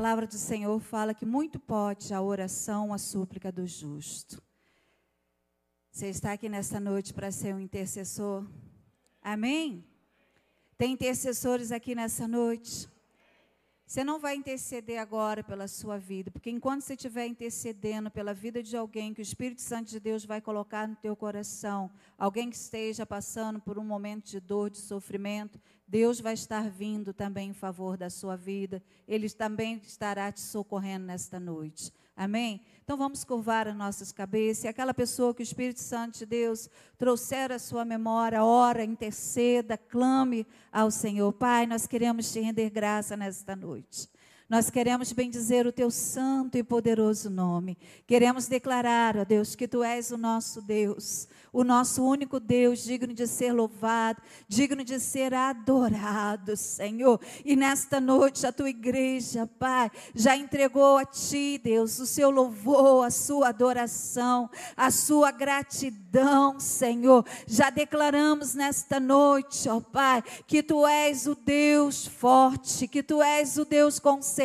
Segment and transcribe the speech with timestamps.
[0.00, 4.42] palavra do Senhor fala que muito pode a oração, a súplica do justo.
[5.90, 8.46] Você está aqui nesta noite para ser um intercessor?
[9.20, 9.84] Amém?
[10.78, 12.88] Tem intercessores aqui nessa noite?
[13.84, 18.62] Você não vai interceder agora pela sua vida, porque enquanto você estiver intercedendo pela vida
[18.62, 22.56] de alguém que o Espírito Santo de Deus vai colocar no teu coração, alguém que
[22.56, 25.60] esteja passando por um momento de dor, de sofrimento,
[25.90, 28.80] Deus vai estar vindo também em favor da sua vida.
[29.08, 31.92] Ele também estará te socorrendo nesta noite.
[32.16, 32.60] Amém?
[32.84, 34.62] Então vamos curvar as nossas cabeças.
[34.62, 39.76] E aquela pessoa que o Espírito Santo de Deus trouxer à sua memória, ora, interceda,
[39.76, 41.32] clame ao Senhor.
[41.32, 44.08] Pai, nós queremos te render graça nesta noite.
[44.50, 47.78] Nós queremos bendizer o teu santo e poderoso nome.
[48.04, 53.12] Queremos declarar, ó Deus, que tu és o nosso Deus o nosso único Deus, digno
[53.12, 57.20] de ser louvado, digno de ser adorado, Senhor.
[57.44, 63.04] E nesta noite a tua igreja, Pai, já entregou a ti, Deus, o seu louvor,
[63.04, 67.24] a sua adoração, a sua gratidão, Senhor.
[67.46, 73.58] Já declaramos nesta noite, ó Pai, que tu és o Deus forte, que tu és
[73.58, 74.39] o Deus conselheiro,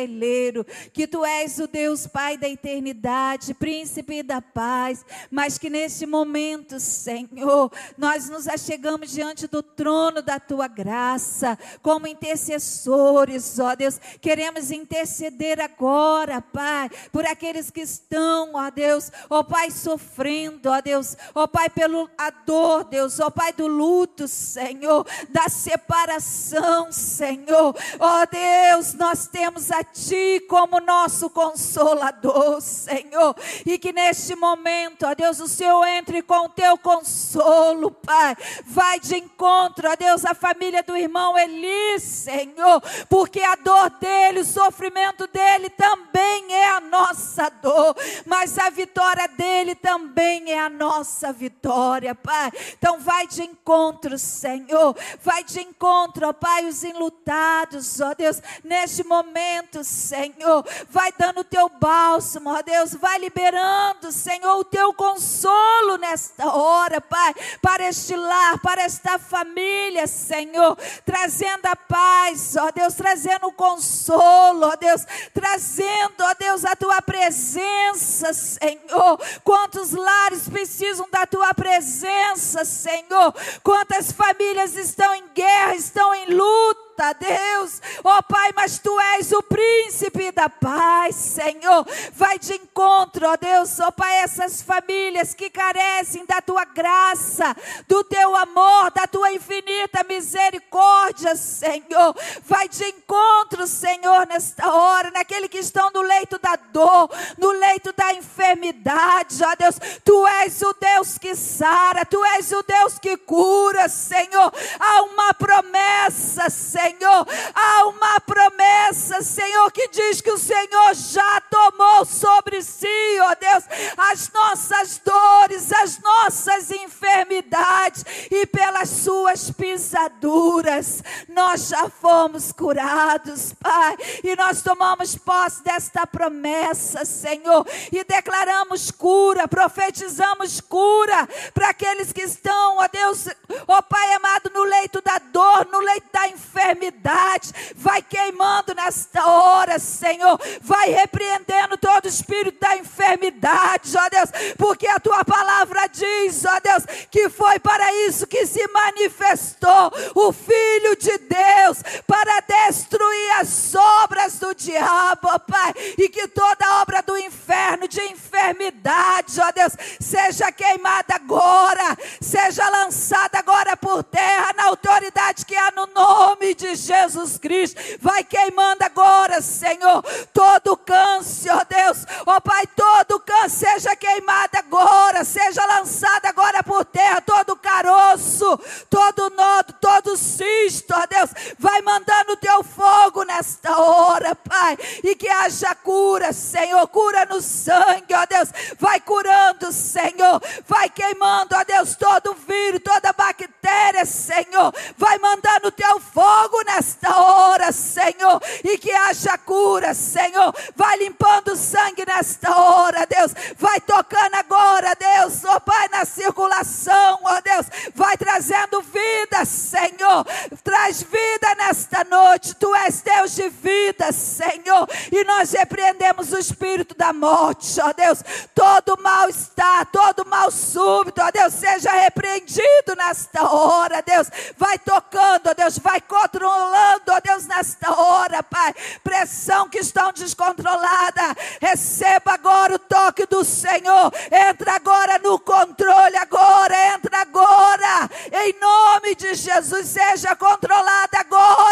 [0.92, 6.78] que tu és o Deus Pai da eternidade, príncipe da paz, mas que neste momento,
[6.80, 7.70] Senhor.
[7.96, 14.00] Nós nos achegamos diante do trono da tua graça, como intercessores, ó Deus.
[14.20, 21.16] Queremos interceder agora, Pai, por aqueles que estão, ó Deus, ó Pai, sofrendo, ó Deus,
[21.34, 27.74] ó Pai, pelo a dor, Deus, ó Pai do luto, Senhor, da separação, Senhor.
[27.98, 33.34] Ó Deus, nós temos a Ti como nosso consolador, Senhor.
[33.64, 38.36] E que neste momento, ó Deus, o Senhor entre com o teu consolo, Pai.
[38.64, 44.40] Vai de encontro, ó Deus, a família do irmão Eli, Senhor, porque a dor dele,
[44.40, 50.68] o sofrimento dele também é a nossa dor, mas a vitória dele também é a
[50.68, 52.50] nossa vitória, Pai.
[52.78, 54.96] Então vai de encontro, Senhor.
[55.22, 60.64] Vai de encontro, ó Pai, os enlutados, ó Deus, neste momento, Senhor.
[60.90, 67.00] Vai dando o teu bálsamo, ó Deus, vai liberando, Senhor, o teu consolo nesta hora,
[67.00, 73.52] Pai para este lar, para esta família, Senhor, trazendo a paz, ó Deus, trazendo o
[73.52, 79.20] consolo, ó Deus, trazendo, ó Deus, a tua presença, Senhor.
[79.44, 83.34] Quantos lares precisam da tua presença, Senhor?
[83.62, 86.85] Quantas famílias estão em guerra, estão em luta?
[87.12, 87.80] Deus.
[88.02, 91.86] Ó oh, Pai, mas tu és o príncipe da paz, Senhor.
[92.12, 96.64] Vai de encontro, ó oh, Deus, ó oh, Pai, essas famílias que carecem da tua
[96.64, 97.54] graça,
[97.86, 102.16] do teu amor, da tua infinita misericórdia, Senhor.
[102.44, 107.92] Vai de encontro, Senhor, nesta hora, naquele que estão no leito da dor, no leito
[107.92, 109.76] da enfermidade, ó Deus.
[110.04, 114.52] Tu és o Deus que sara, tu és o Deus que cura, Senhor.
[114.80, 117.26] Há uma promessa, Senhor Senhor.
[117.52, 123.64] Há uma promessa, Senhor, que diz que o Senhor já tomou sobre si, ó Deus,
[123.96, 133.96] as nossas dores, as nossas enfermidades, e pelas suas pisaduras nós já fomos curados, Pai.
[134.22, 142.22] E nós tomamos posse desta promessa, Senhor, e declaramos cura, profetizamos cura para aqueles que
[142.22, 143.26] estão, ó Deus,
[143.66, 149.26] ó Pai amado, no leito da dor, no leito da enfermidade enfermidade, vai queimando nesta
[149.26, 156.44] hora, Senhor, vai repreendendo todo espírito da enfermidade, ó Deus, porque a tua palavra diz,
[156.44, 163.32] ó Deus, que foi para isso que se manifestou o Filho de Deus, para destruir
[163.40, 169.50] as obras do diabo, ó Pai, e que toda obra do inferno, de enfermidade, ó
[169.52, 176.54] Deus, seja queimada agora, seja lançada agora por terra, na autoridade que há no nome
[176.54, 177.80] de Jesus Cristo.
[178.00, 180.02] Vai queimando agora, Senhor,
[180.32, 183.36] todo câncer, ó Deus, ó Pai, todo câncer
[183.76, 188.58] seja queimado agora, seja lançado agora por terra, todo caroço,
[188.88, 195.14] todo nodo, todo cisto, ó Deus, vai mandando o teu fogo nesta hora, Pai, e
[195.14, 198.48] que haja cura, Senhor, cura no sangue, ó Deus,
[198.78, 205.72] vai curando, Senhor, vai queimando, ó Deus, todo vírus, toda bactéria, Senhor, vai mandando o
[205.72, 210.54] teu fogo nesta hora, Senhor, e que haja cura, Senhor.
[210.74, 213.32] Vai limpando o sangue nesta hora, Deus.
[213.56, 217.66] Vai tocando agora, Deus, oh Pai, na circulação, ó Deus.
[217.94, 220.24] Vai trazendo vida, Senhor.
[220.62, 222.54] Traz vida nesta noite.
[222.54, 224.88] Tu és Deus de vida, Senhor.
[225.12, 228.22] E nós repreendemos o espírito da morte, ó Deus.
[228.54, 234.28] Todo mal está, todo mal súbito, ó Deus, seja repreendido nesta hora, Deus.
[234.56, 238.74] Vai tocando, ó Deus, vai controlando, ó Deus, nesta hora, Pai.
[239.02, 241.34] Pressão que estão descontrolada.
[241.60, 244.12] Receba agora o toque do Senhor.
[244.30, 248.10] Entra agora no controle agora, entra agora.
[248.44, 251.18] Em nome de Jesus, seja controlada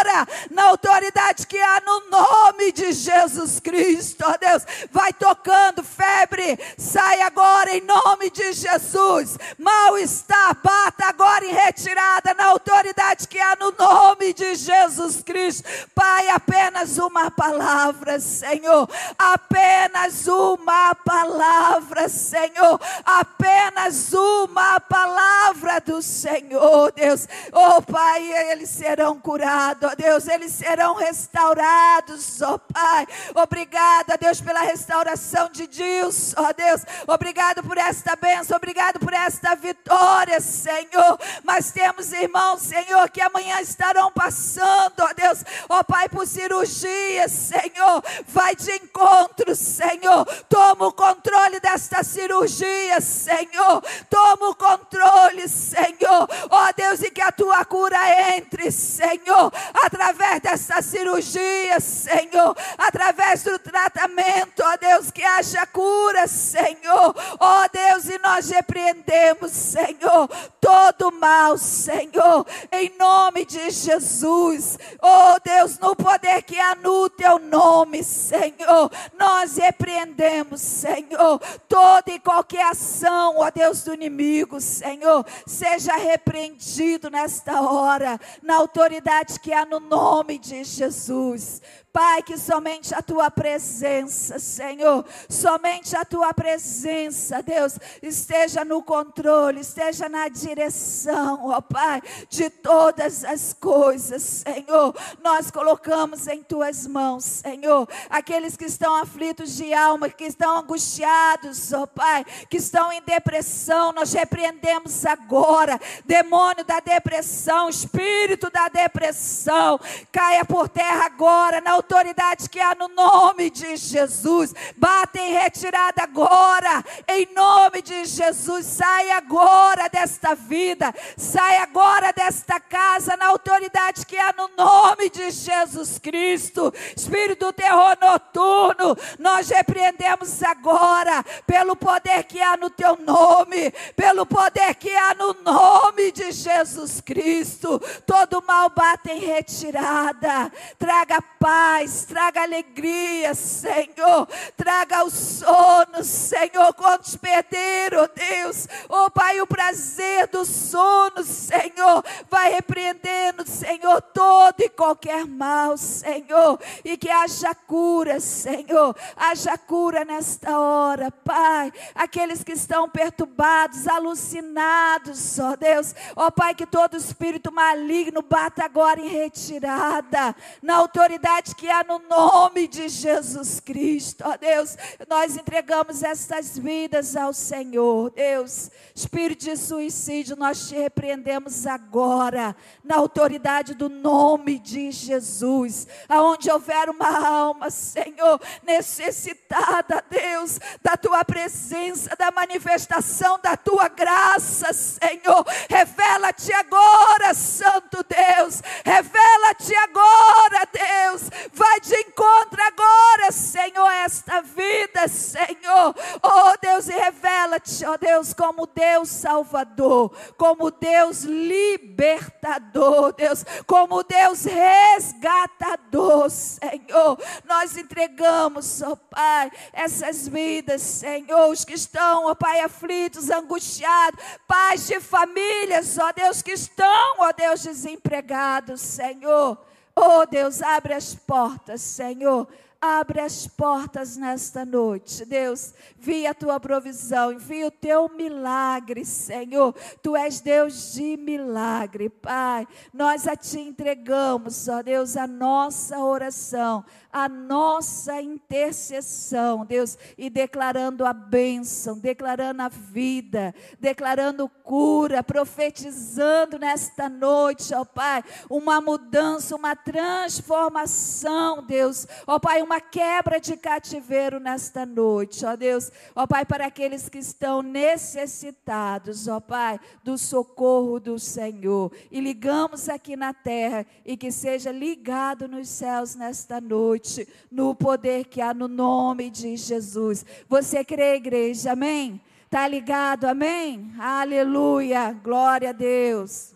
[0.05, 4.63] agora na autoridade que há no nome de Jesus Cristo, ó Deus.
[4.91, 9.37] Vai tocando, febre, sai agora em nome de Jesus.
[9.57, 15.67] Mal está, bata agora em retirada na autoridade que há no nome de Jesus Cristo.
[15.93, 18.87] Pai, apenas uma palavra, Senhor.
[19.17, 22.79] Apenas uma palavra, Senhor.
[23.05, 27.27] Apenas uma palavra do Senhor, Deus.
[27.51, 30.27] Oh, Pai, eles serão curados, ó Deus.
[30.27, 33.07] Eles serão restaurados, ó Pai.
[33.33, 36.81] Obrigada, Deus, pela restauração de Deus, ó Deus.
[37.07, 41.19] Obrigado por esta bênção, obrigado por esta vitória, Senhor.
[41.43, 48.03] Mas temos irmãos, Senhor, que amanhã estarão passando, ó Deus, ó Pai, por cirurgia, Senhor.
[48.27, 50.25] Vai de encontro, Senhor.
[50.49, 53.81] Toma o controle desta cirurgia, Senhor.
[54.09, 56.27] Toma o controle, Senhor.
[56.49, 57.97] Ó Deus, e que a tua cura
[58.35, 59.51] entre, Senhor,
[59.85, 67.15] através dessa cirurgia, Senhor, através do tratamento, ó Deus, que haja cura, Senhor.
[67.39, 70.27] Ó Deus, e nós repreendemos, Senhor,
[70.59, 74.77] todo mal, Senhor, em nome de Jesus.
[75.01, 81.39] Ó Deus, no poder que há no teu nome, Senhor, nós repreendemos, Senhor,
[81.69, 89.39] toda e qualquer ação, ó Deus do inimigo, Senhor, seja repreendido nesta hora, na autoridade
[89.39, 91.61] que há no nome de Jesus.
[91.95, 99.61] Pai, que somente a tua presença, Senhor, somente a tua presença, Deus, esteja no controle,
[99.61, 104.93] esteja na direção, ó Pai, de todas as coisas, Senhor.
[105.23, 111.71] Nós colocamos em tuas mãos, Senhor, aqueles que estão aflitos de alma, que estão angustiados,
[111.71, 119.79] ó Pai, que estão em depressão, nós repreendemos agora, demônio da depressão, espírito da depressão,
[120.11, 124.53] caia por terra agora, na autoridade que há no nome de Jesus.
[124.75, 128.65] Bata em retirada agora, em nome de Jesus.
[128.65, 135.29] Sai agora desta vida, sai agora desta casa, na autoridade que há no nome de
[135.29, 136.73] Jesus Cristo.
[136.95, 144.25] Espírito do terror noturno, nós repreendemos agora, pelo poder que há no teu nome, pelo
[144.25, 147.79] poder que há no nome de Jesus Cristo.
[148.07, 154.27] Todo mal bate em retirada, traga paz paz, traga alegria, Senhor.
[154.55, 156.73] Traga o sono, Senhor.
[156.73, 158.67] Quantos perderam, Deus?
[158.87, 162.03] Oh, Pai, o prazer do sono, Senhor.
[162.29, 166.59] Vai repreendendo, Senhor, todo e qualquer mal, Senhor.
[166.83, 168.95] E que haja cura, Senhor.
[169.17, 171.73] Haja cura nesta hora, Pai.
[171.93, 175.93] Aqueles que estão perturbados, alucinados, ó Deus.
[176.15, 180.33] Ó Pai, que todo espírito maligno bata agora em retirada.
[180.61, 184.23] Na autoridade que que há no nome de Jesus Cristo.
[184.23, 184.77] Ó Deus,
[185.09, 188.11] nós entregamos estas vidas ao Senhor.
[188.11, 195.87] Deus, espírito de suicídio, nós te repreendemos agora, na autoridade do nome de Jesus.
[196.07, 204.71] Aonde houver uma alma, Senhor, necessitada, Deus, da tua presença, da manifestação da tua graça,
[204.71, 205.43] Senhor.
[205.67, 208.61] Revela-te agora, Santo Deus.
[208.85, 211.23] Revela-te agora, Deus.
[211.55, 215.95] Vai de encontro agora, Senhor, esta vida, Senhor.
[216.21, 224.43] Oh Deus, e revela-te, oh Deus, como Deus Salvador, como Deus libertador, Deus, como Deus
[224.43, 227.17] resgatador, Senhor.
[227.45, 234.87] Nós entregamos, oh Pai, essas vidas, Senhor, os que estão, oh Pai, aflitos, angustiados, pais
[234.87, 239.57] de famílias, ó oh Deus, que estão, ó Deus, desempregados, Senhor.
[239.95, 242.47] Oh Deus, abre as portas, Senhor.
[242.85, 245.25] abre as portas nesta noite.
[245.25, 249.73] Deus, via a tua provisão, envia o teu milagre, Senhor.
[250.01, 252.67] Tu és Deus de milagre, Pai.
[252.93, 256.85] Nós a ti entregamos, ó Deus, a nossa oração,
[257.15, 267.07] a nossa intercessão, Deus, e declarando a bênção, declarando a vida, declarando cura, profetizando nesta
[267.07, 274.85] noite, ó Pai, uma mudança, uma transformação, Deus, ó Pai, uma quebra de cativeiro nesta
[274.85, 281.17] noite, ó Deus, ó Pai, para aqueles que estão necessitados, ó Pai, do socorro do
[281.17, 281.93] Senhor.
[282.11, 287.04] E ligamos aqui na terra e que seja ligado nos céus nesta noite
[287.51, 290.25] no poder que há no nome de Jesus.
[290.47, 291.71] Você crê, igreja?
[291.73, 292.21] Amém?
[292.49, 293.25] Tá ligado?
[293.25, 293.93] Amém?
[293.99, 295.11] Aleluia.
[295.11, 296.55] Glória a Deus.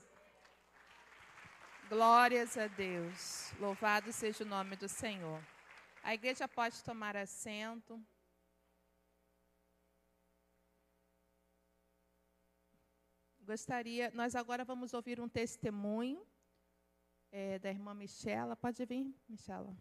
[1.89, 3.51] Glórias a Deus.
[3.59, 5.41] Louvado seja o nome do Senhor.
[6.03, 7.99] A igreja pode tomar assento.
[13.41, 16.23] Gostaria, nós agora vamos ouvir um testemunho
[17.31, 18.55] é, da irmã Michela.
[18.55, 19.75] Pode vir, Michela.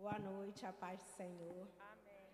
[0.00, 1.68] Boa noite, a paz do Senhor.
[1.92, 2.32] Amém.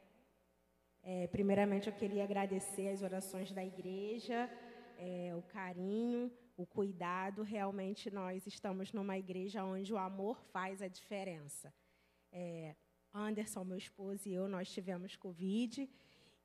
[1.02, 4.48] É, primeiramente, eu queria agradecer as orações da igreja,
[4.96, 7.42] é, o carinho, o cuidado.
[7.42, 11.74] Realmente, nós estamos numa igreja onde o amor faz a diferença.
[12.30, 12.76] É,
[13.12, 15.90] Anderson, meu esposo, e eu, nós tivemos Covid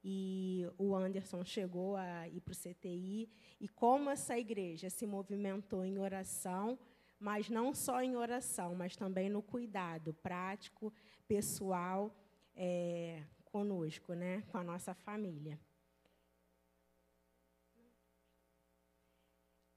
[0.04, 3.30] e o Anderson chegou a ir para o CTI.
[3.60, 6.80] E como essa igreja se movimentou em oração,
[7.22, 10.92] mas não só em oração, mas também no cuidado prático,
[11.28, 12.12] pessoal
[12.56, 15.60] é, conosco, né, com a nossa família.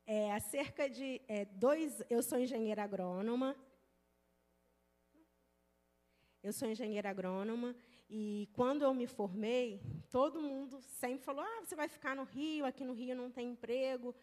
[0.06, 3.54] É, há cerca de é, dois, eu sou engenheira agrônoma.
[6.42, 7.76] Eu sou engenheira agrônoma
[8.08, 12.64] e quando eu me formei, todo mundo sempre falou: ah, você vai ficar no Rio,
[12.64, 14.14] aqui no Rio não tem emprego.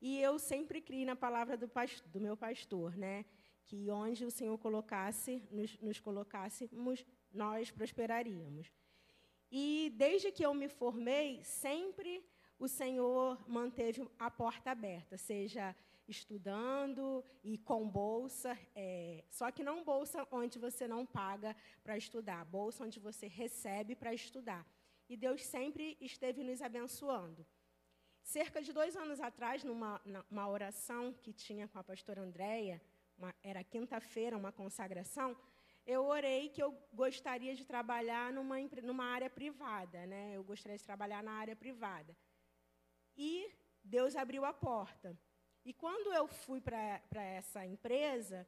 [0.00, 3.24] E eu sempre criei na palavra do, pastor, do meu pastor, né?
[3.68, 8.72] que onde o Senhor colocasse, nos, nos colocássemos, nós prosperaríamos.
[9.52, 12.24] E desde que eu me formei, sempre
[12.58, 15.76] o Senhor manteve a porta aberta, seja
[16.08, 22.46] estudando e com bolsa, é, só que não bolsa onde você não paga para estudar,
[22.46, 24.66] bolsa onde você recebe para estudar.
[25.08, 27.46] E Deus sempre esteve nos abençoando.
[28.28, 32.78] Cerca de dois anos atrás, numa, oração que tinha com a pastora Andréia,
[33.42, 35.34] era quinta-feira, uma consagração,
[35.86, 40.36] eu orei que eu gostaria de trabalhar numa, numa área privada, né?
[40.36, 42.14] Eu gostaria de trabalhar na área privada.
[43.16, 43.50] E
[43.82, 45.18] Deus abriu a porta.
[45.64, 48.46] E quando eu fui para essa empresa,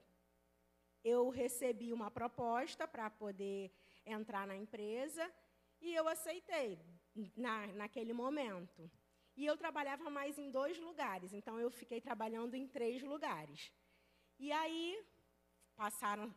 [1.02, 3.72] eu recebi uma proposta para poder
[4.04, 5.32] entrar na empresa
[5.80, 6.78] e eu aceitei
[7.34, 8.90] na, naquele momento.
[9.40, 13.72] E eu trabalhava mais em dois lugares, então eu fiquei trabalhando em três lugares.
[14.38, 15.02] E aí,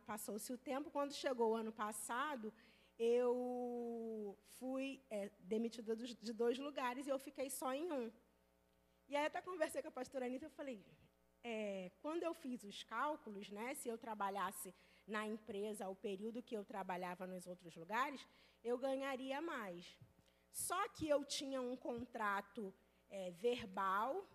[0.08, 2.54] passou-se o tempo, quando chegou o ano passado,
[2.98, 8.10] eu fui é, demitida de dois lugares e eu fiquei só em um.
[9.10, 10.80] E aí até conversei com a pastora Anitta e falei,
[11.44, 14.74] é, quando eu fiz os cálculos, né, se eu trabalhasse
[15.06, 18.26] na empresa o período que eu trabalhava nos outros lugares,
[18.64, 19.98] eu ganharia mais.
[20.54, 22.74] Só que eu tinha um contrato
[23.14, 24.28] é, verbal,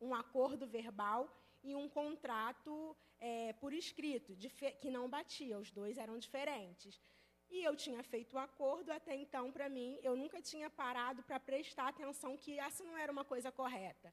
[0.00, 1.22] um acordo verbal
[1.62, 4.36] e um contrato é, por escrito,
[4.80, 7.00] que não batia, os dois eram diferentes.
[7.48, 11.38] E eu tinha feito o acordo, até então, para mim, eu nunca tinha parado para
[11.38, 14.12] prestar atenção que essa não era uma coisa correta.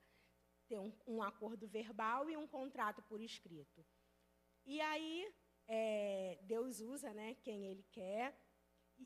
[0.68, 3.84] Ter um, um acordo verbal e um contrato por escrito.
[4.64, 5.34] E aí,
[5.68, 8.38] é, Deus usa né, quem Ele quer.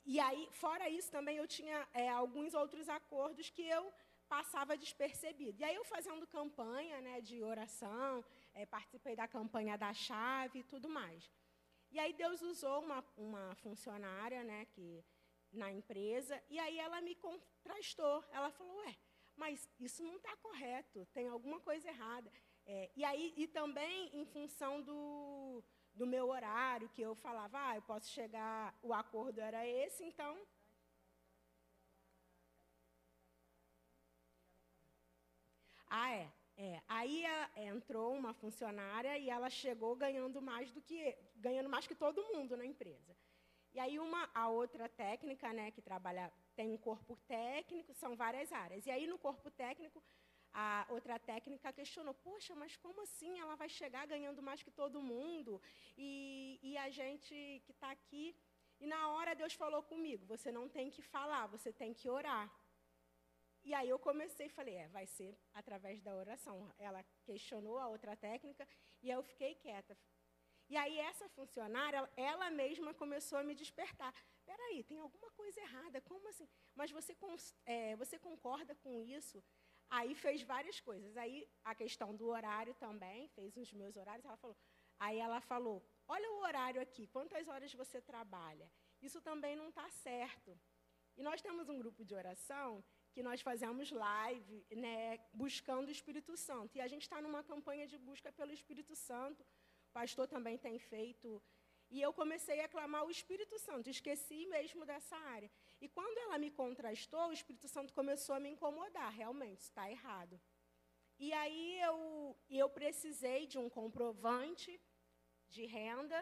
[0.05, 3.91] E aí, fora isso, também eu tinha é, alguns outros acordos que eu
[4.27, 5.59] passava despercebido.
[5.61, 10.63] E aí eu fazendo campanha né, de oração, é, participei da campanha da chave e
[10.63, 11.29] tudo mais.
[11.91, 15.03] E aí Deus usou uma, uma funcionária né, que,
[15.51, 18.23] na empresa, e aí ela me contrastou.
[18.31, 18.95] Ela falou, ué,
[19.35, 22.31] mas isso não está correto, tem alguma coisa errada.
[22.65, 27.75] É, e aí e também em função do, do meu horário, que eu falava, ah,
[27.75, 30.37] eu posso chegar, o acordo era esse, então
[35.89, 36.31] Ah, é.
[36.59, 41.85] É, aí a, entrou uma funcionária e ela chegou ganhando mais do que ganhando mais
[41.85, 43.15] que todo mundo na empresa.
[43.71, 48.51] E aí uma a outra técnica, né, que trabalha tem um corpo técnico, são várias
[48.51, 48.87] áreas.
[48.87, 50.03] E aí no corpo técnico
[50.51, 54.99] a outra técnica questionou: poxa, mas como assim ela vai chegar ganhando mais que todo
[54.99, 55.61] mundo?
[55.95, 58.35] E, e a gente que está aqui.
[58.79, 62.51] E na hora Deus falou comigo: você não tem que falar, você tem que orar.
[63.69, 66.73] E aí eu comecei e falei, é, vai ser através da oração.
[66.79, 68.65] Ela questionou a outra técnica
[69.03, 69.93] e eu fiquei quieta.
[70.69, 74.13] E aí essa funcionária, ela mesma começou a me despertar.
[74.45, 76.47] Peraí, tem alguma coisa errada, como assim?
[76.73, 77.13] Mas você,
[77.65, 79.43] é, você concorda com isso?
[79.89, 81.17] Aí fez várias coisas.
[81.17, 84.23] Aí a questão do horário também, fez os meus horários.
[84.23, 84.57] Ela falou,
[84.97, 88.71] aí ela falou, olha o horário aqui, quantas horas você trabalha?
[89.01, 90.57] Isso também não está certo.
[91.17, 92.81] E nós temos um grupo de oração
[93.17, 96.71] que nós fazemos live, né, buscando o Espírito Santo.
[96.77, 99.41] E a gente está numa campanha de busca pelo Espírito Santo.
[99.87, 101.41] O pastor também tem feito.
[101.89, 105.49] E eu comecei a clamar o Espírito Santo, esqueci mesmo dessa área.
[105.83, 110.39] E quando ela me contrastou, o Espírito Santo começou a me incomodar, realmente, está errado.
[111.17, 111.97] E aí eu,
[112.51, 114.79] eu precisei de um comprovante
[115.55, 116.19] de renda,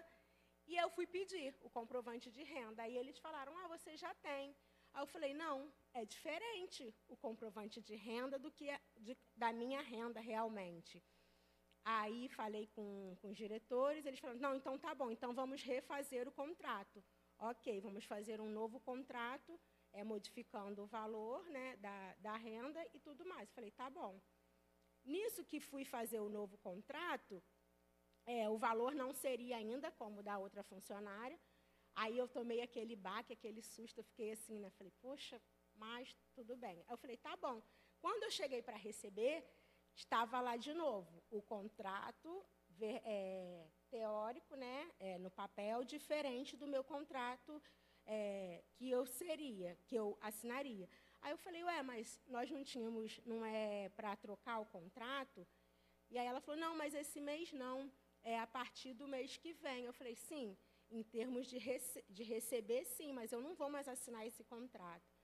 [0.66, 2.84] e eu fui pedir o comprovante de renda.
[2.84, 4.56] Aí eles falaram: Ah, você já tem.
[4.94, 5.58] Aí eu falei: Não,
[5.96, 11.02] é diferente o comprovante de renda do que a, de, da minha renda realmente.
[11.86, 16.28] Aí falei com, com os diretores, eles falaram, não, então tá bom, então vamos refazer
[16.28, 17.04] o contrato.
[17.40, 19.60] Ok, vamos fazer um novo contrato,
[19.94, 23.52] é, modificando o valor né, da, da renda e tudo mais.
[23.52, 24.20] Falei, tá bom.
[25.04, 27.42] Nisso que fui fazer o novo contrato,
[28.26, 31.40] é, o valor não seria ainda como da outra funcionária.
[31.96, 34.70] Aí eu tomei aquele baque, aquele susto, eu fiquei assim, né?
[34.72, 35.42] Falei, poxa,
[35.76, 36.84] mas tudo bem.
[36.90, 37.62] Eu falei, tá bom.
[38.00, 39.44] Quando eu cheguei para receber,
[39.96, 42.46] estava lá de novo o contrato
[42.82, 47.62] é, teórico, né, é, no papel, diferente do meu contrato
[48.06, 50.90] é, que eu seria, que eu assinaria.
[51.22, 55.48] Aí eu falei, ué, mas nós não tínhamos, não é para trocar o contrato?
[56.10, 57.92] E aí ela falou, não, mas esse mês não,
[58.22, 59.86] é a partir do mês que vem.
[59.86, 60.56] Eu falei, sim,
[60.90, 65.15] em termos de, rece de receber, sim, mas eu não vou mais assinar esse contrato.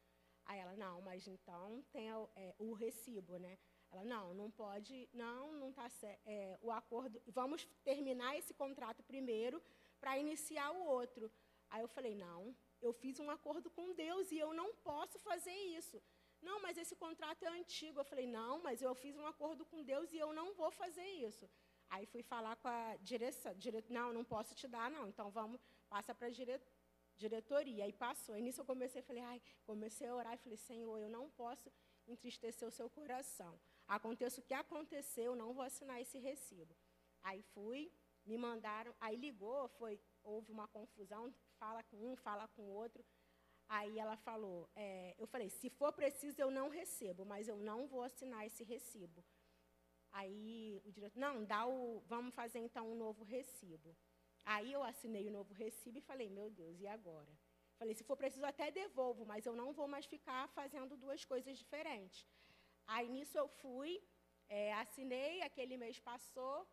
[0.45, 3.57] Aí ela, não, mas então tem é, o recibo, né?
[3.91, 5.87] Ela, não, não pode, não, não está
[6.25, 9.61] é, o acordo, vamos terminar esse contrato primeiro
[9.99, 11.31] para iniciar o outro.
[11.69, 15.53] Aí eu falei, não, eu fiz um acordo com Deus e eu não posso fazer
[15.53, 16.01] isso.
[16.41, 17.99] Não, mas esse contrato é antigo.
[17.99, 21.05] Eu falei, não, mas eu fiz um acordo com Deus e eu não vou fazer
[21.05, 21.47] isso.
[21.89, 23.83] Aí fui falar com a direção, dire...
[23.89, 25.07] não, não posso te dar, não.
[25.07, 26.80] Então vamos, passa para a direção
[27.17, 27.85] diretoria.
[27.85, 28.35] Aí passou.
[28.35, 31.71] Aí nisso eu comecei, falei, ai, comecei a orar e falei, Senhor, eu não posso
[32.07, 33.59] entristecer o seu coração.
[33.87, 36.75] Aconteça o que acontecer, eu não vou assinar esse recibo.
[37.23, 37.91] Aí fui,
[38.25, 43.03] me mandaram, aí ligou, foi, houve uma confusão, fala com um, fala com o outro.
[43.67, 47.87] Aí ela falou, é, eu falei, se for preciso eu não recebo, mas eu não
[47.87, 49.23] vou assinar esse recibo.
[50.11, 53.95] Aí o diretor, não, dá o, vamos fazer então um novo recibo.
[54.45, 57.31] Aí eu assinei o novo recibo e falei, meu Deus, e agora?
[57.77, 61.57] Falei, se for preciso, até devolvo, mas eu não vou mais ficar fazendo duas coisas
[61.57, 62.27] diferentes.
[62.87, 64.01] Aí nisso eu fui,
[64.49, 66.67] é, assinei, aquele mês passou,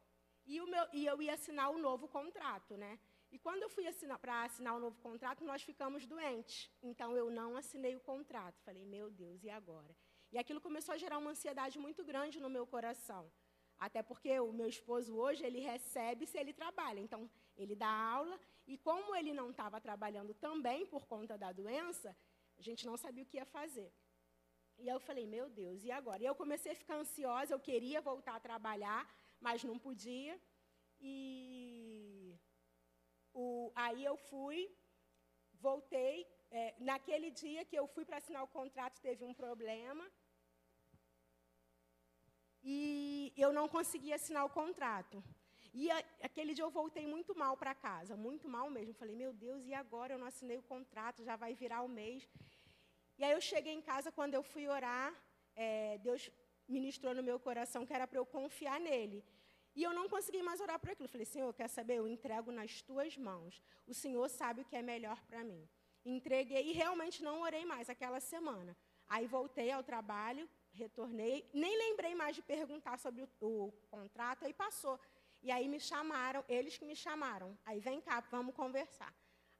[0.47, 2.99] e, o meu, e eu ia assinar o novo contrato, né?
[3.31, 3.85] E quando eu fui
[4.21, 6.71] para assinar o novo contrato, nós ficamos doentes.
[6.83, 8.59] Então eu não assinei o contrato.
[8.63, 9.95] Falei, meu Deus, e agora?
[10.33, 13.31] E aquilo começou a gerar uma ansiedade muito grande no meu coração.
[13.79, 17.01] Até porque o meu esposo hoje, ele recebe se ele trabalha.
[17.01, 22.17] Então, ele dá aula e como ele não estava trabalhando também por conta da doença,
[22.59, 23.93] a gente não sabia o que ia fazer.
[24.79, 26.23] E eu falei, meu Deus, e agora?
[26.23, 29.03] E eu comecei a ficar ansiosa, eu queria voltar a trabalhar,
[29.41, 30.41] mas não podia.
[31.01, 32.39] E
[33.35, 34.71] o, aí eu fui,
[35.55, 36.27] voltei.
[36.51, 40.05] É, naquele dia que eu fui para assinar o contrato, teve um problema.
[42.63, 45.23] E eu não consegui assinar o contrato.
[45.81, 48.93] E a, aquele dia eu voltei muito mal para casa, muito mal mesmo.
[49.01, 52.29] Falei, meu Deus, e agora eu não assinei o contrato, já vai virar o mês.
[53.17, 55.15] E aí eu cheguei em casa, quando eu fui orar,
[55.55, 56.23] é, Deus
[56.69, 59.25] ministrou no meu coração que era para eu confiar nele.
[59.77, 61.09] E eu não consegui mais orar por aquilo.
[61.09, 61.97] Falei, Senhor, quer saber?
[61.99, 63.63] Eu entrego nas tuas mãos.
[63.87, 65.63] O Senhor sabe o que é melhor para mim.
[66.05, 68.77] Entreguei e realmente não orei mais aquela semana.
[69.09, 74.53] Aí voltei ao trabalho, retornei, nem lembrei mais de perguntar sobre o, o contrato, aí
[74.53, 74.99] passou.
[75.43, 77.57] E aí me chamaram, eles que me chamaram.
[77.65, 79.15] Aí vem cá, vamos conversar.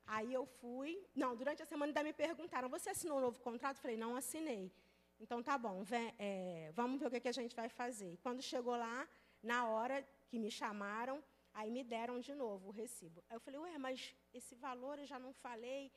[0.07, 1.07] Aí eu fui.
[1.15, 3.77] Não, durante a semana ainda me perguntaram: você assinou um novo contrato?
[3.77, 4.73] Eu falei: não assinei.
[5.21, 8.17] Então tá bom, vem, é, vamos ver o que, que a gente vai fazer.
[8.23, 9.09] Quando chegou lá,
[9.43, 13.25] na hora que me chamaram, aí me deram de novo o recibo.
[13.29, 15.91] Aí eu falei, ué, mas esse valor eu já não falei.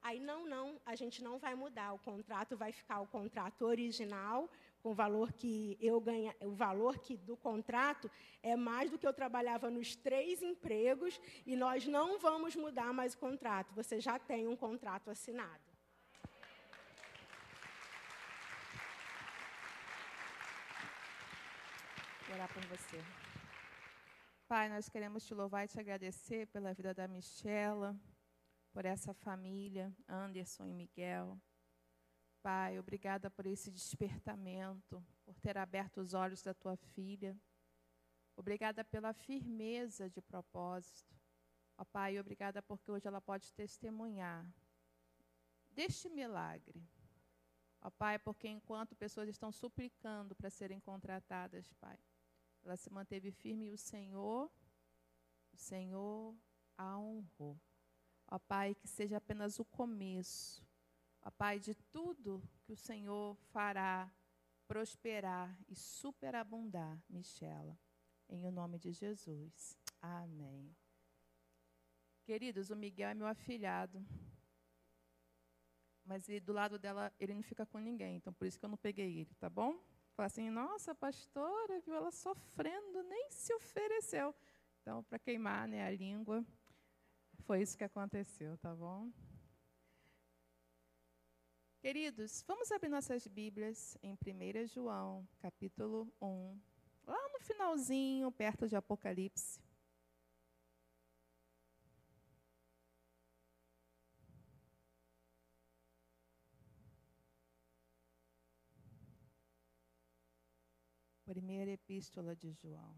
[0.00, 1.92] Aí, não, não, a gente não vai mudar.
[1.92, 4.48] O contrato vai ficar o contrato original,
[4.86, 8.08] com o valor que eu ganha, o valor que do contrato
[8.40, 13.12] é mais do que eu trabalhava nos três empregos, e nós não vamos mudar mais
[13.12, 13.74] o contrato.
[13.74, 15.64] Você já tem um contrato assinado.
[22.26, 23.02] Vou orar por você.
[24.46, 27.98] Pai, nós queremos te louvar e te agradecer pela vida da Michela
[28.72, 31.36] por essa família, Anderson e Miguel.
[32.46, 37.36] Pai, obrigada por esse despertamento, por ter aberto os olhos da tua filha.
[38.36, 41.12] Obrigada pela firmeza de propósito.
[41.76, 44.46] Ó Pai, obrigada porque hoje ela pode testemunhar
[45.72, 46.88] deste milagre.
[47.80, 51.98] Ó Pai, porque enquanto pessoas estão suplicando para serem contratadas, Pai,
[52.62, 54.48] ela se manteve firme e o Senhor,
[55.52, 56.32] o Senhor
[56.78, 57.60] a honrou.
[58.28, 60.65] Ó Pai, que seja apenas o começo,
[61.26, 64.10] ó Pai, de tudo que o Senhor fará
[64.68, 67.76] prosperar e superabundar, Michela,
[68.28, 69.76] em o nome de Jesus.
[70.00, 70.74] Amém.
[72.24, 74.04] Queridos, o Miguel é meu afilhado.
[76.04, 78.68] Mas ele, do lado dela, ele não fica com ninguém, então por isso que eu
[78.68, 79.82] não peguei ele, tá bom?
[80.14, 84.32] Fala assim, nossa, pastora, viu ela sofrendo, nem se ofereceu.
[84.80, 86.46] Então, para queimar né, a língua,
[87.40, 89.10] foi isso que aconteceu, tá bom?
[91.86, 96.60] Queridos, vamos abrir nossas Bíblias em 1 João, capítulo 1,
[97.06, 99.60] lá no finalzinho, perto de Apocalipse.
[111.24, 112.96] Primeira Epístola de João.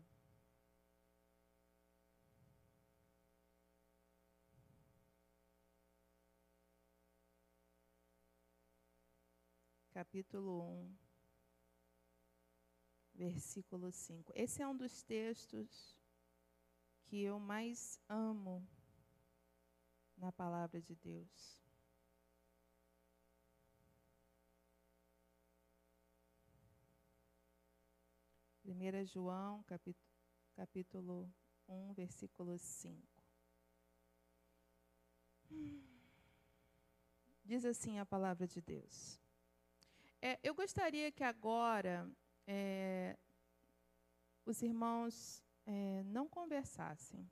[9.98, 10.96] Capítulo 1,
[13.16, 14.32] versículo 5.
[14.32, 15.98] Esse é um dos textos
[17.06, 18.64] que eu mais amo
[20.16, 21.61] na palavra de Deus.
[28.62, 30.06] Primeira João, capítulo,
[30.54, 31.34] capítulo
[31.66, 33.24] 1, versículo 5.
[37.44, 39.20] Diz assim a palavra de Deus.
[40.20, 42.11] É, eu gostaria que agora
[42.46, 43.16] é,
[44.44, 47.28] os irmãos é, não conversassem.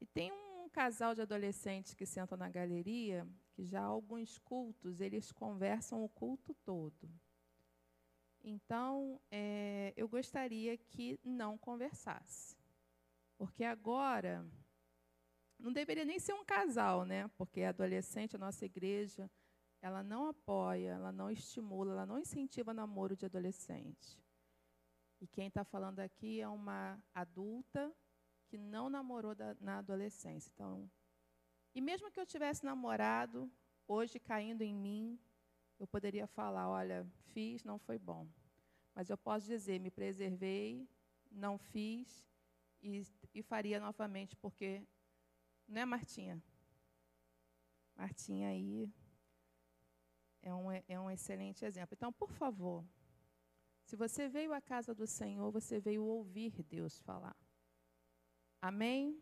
[0.00, 5.00] E tem um casal de adolescentes que sentam na galeria, que já há alguns cultos
[5.00, 7.08] eles conversam o culto todo.
[8.42, 12.56] Então, é, eu gostaria que não conversasse.
[13.36, 14.44] Porque agora,
[15.58, 17.28] não deveria nem ser um casal, né?
[17.36, 19.30] Porque adolescente, a nossa igreja,
[19.82, 24.18] ela não apoia, ela não estimula, ela não incentiva namoro de adolescente.
[25.20, 27.94] E quem está falando aqui é uma adulta
[28.46, 30.50] que não namorou da, na adolescência.
[30.54, 30.90] Então,
[31.74, 33.50] e mesmo que eu tivesse namorado,
[33.86, 35.18] hoje caindo em mim,
[35.78, 38.28] eu poderia falar, olha, fiz, não foi bom.
[38.94, 40.88] Mas eu posso dizer, me preservei,
[41.30, 42.26] não fiz
[42.82, 44.82] e, e faria novamente, porque,
[45.68, 46.42] não é Martinha?
[47.96, 48.90] Martinha aí
[50.42, 51.94] é um, é um excelente exemplo.
[51.94, 52.84] Então, por favor,
[53.84, 57.36] se você veio à casa do Senhor, você veio ouvir Deus falar.
[58.62, 59.20] Amém?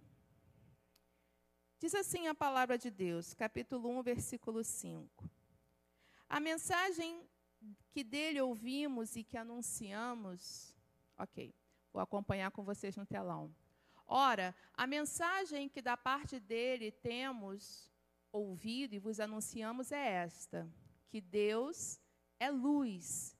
[1.79, 5.31] Diz assim a palavra de Deus, capítulo 1, versículo 5.
[6.29, 7.27] A mensagem
[7.91, 10.75] que dele ouvimos e que anunciamos,
[11.17, 11.55] ok,
[11.93, 13.55] vou acompanhar com vocês no telão.
[14.07, 17.91] Ora, a mensagem que da parte dele temos
[18.33, 20.69] ouvido e vos anunciamos é esta:
[21.09, 22.01] que Deus
[22.39, 23.37] é luz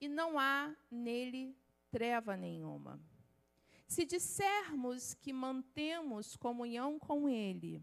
[0.00, 1.56] e não há nele
[1.90, 3.00] treva nenhuma.
[3.86, 7.82] Se dissermos que mantemos comunhão com Ele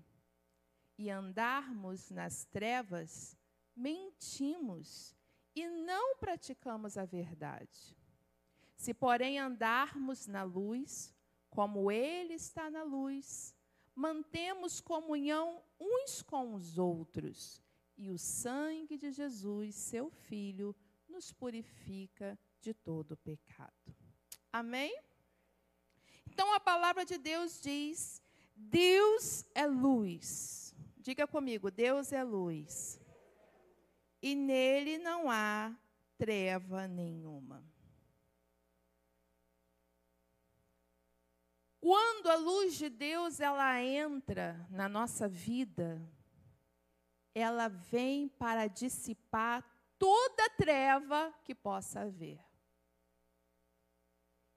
[0.98, 3.38] e andarmos nas trevas,
[3.76, 5.16] mentimos
[5.56, 7.98] e não praticamos a verdade.
[8.78, 11.14] Se, porém, andarmos na luz,
[11.50, 13.56] como Ele está na luz,
[13.96, 17.65] mantemos comunhão uns com os outros
[17.98, 20.76] e o sangue de Jesus, seu Filho,
[21.08, 23.96] nos purifica de todo pecado.
[24.52, 24.98] Amém?
[26.28, 28.22] Então a palavra de Deus diz:
[28.56, 30.74] Deus é luz.
[30.98, 33.00] Diga comigo, Deus é luz.
[34.22, 35.76] E nele não há
[36.18, 37.64] treva nenhuma.
[41.80, 46.02] Quando a luz de Deus ela entra na nossa vida,
[47.36, 49.62] ela vem para dissipar
[50.00, 52.40] toda treva que possa haver.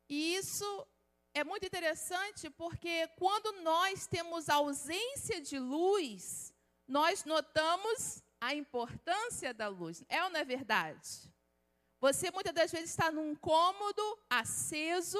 [0.08, 0.86] E isso
[1.34, 6.54] é muito interessante porque quando nós temos ausência de luz,
[6.86, 10.04] nós notamos a importância da luz.
[10.08, 11.30] É ou não é verdade?
[12.00, 15.18] Você muitas das vezes está num cômodo aceso,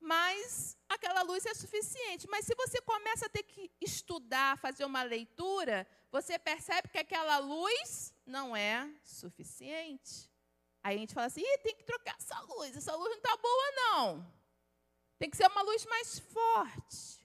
[0.00, 2.26] mas aquela luz é suficiente.
[2.28, 7.38] Mas se você começa a ter que estudar, fazer uma leitura, você percebe que aquela
[7.38, 10.30] luz não é suficiente.
[10.82, 13.72] Aí a gente fala assim: tem que trocar essa luz, essa luz não está boa,
[13.76, 14.40] não.
[15.18, 17.20] Tem que ser uma luz mais forte.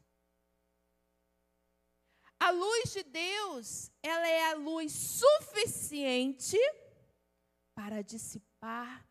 [2.38, 6.58] A luz de Deus, ela é a luz suficiente
[7.74, 9.08] para dissipar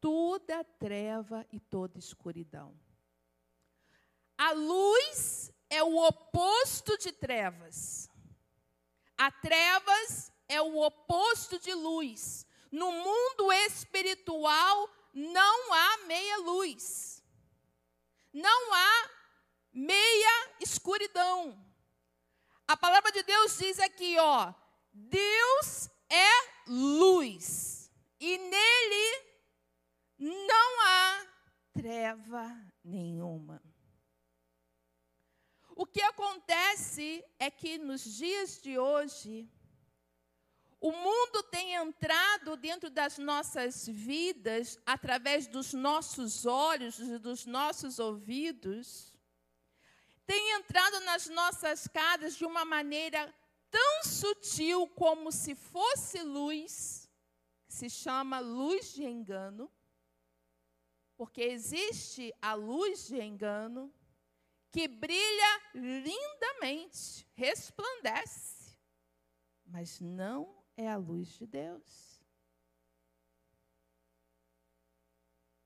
[0.00, 2.81] toda treva e toda escuridão.
[4.42, 8.10] A luz é o oposto de trevas.
[9.16, 12.44] A trevas é o oposto de luz.
[12.68, 17.22] No mundo espiritual não há meia luz.
[18.32, 19.10] Não há
[19.72, 21.56] meia escuridão.
[22.66, 24.52] A palavra de Deus diz aqui, ó,
[24.92, 26.30] Deus é
[26.66, 27.92] luz.
[28.18, 29.24] E nele
[30.18, 31.26] não há
[31.72, 33.62] treva nenhuma.
[35.74, 39.48] O que acontece é que nos dias de hoje,
[40.80, 47.98] o mundo tem entrado dentro das nossas vidas, através dos nossos olhos e dos nossos
[47.98, 49.16] ouvidos,
[50.26, 53.32] tem entrado nas nossas casas de uma maneira
[53.70, 57.08] tão sutil como se fosse luz,
[57.66, 59.70] que se chama luz de engano,
[61.16, 63.92] porque existe a luz de engano
[64.72, 68.74] que brilha lindamente, resplandece,
[69.66, 72.24] mas não é a luz de Deus.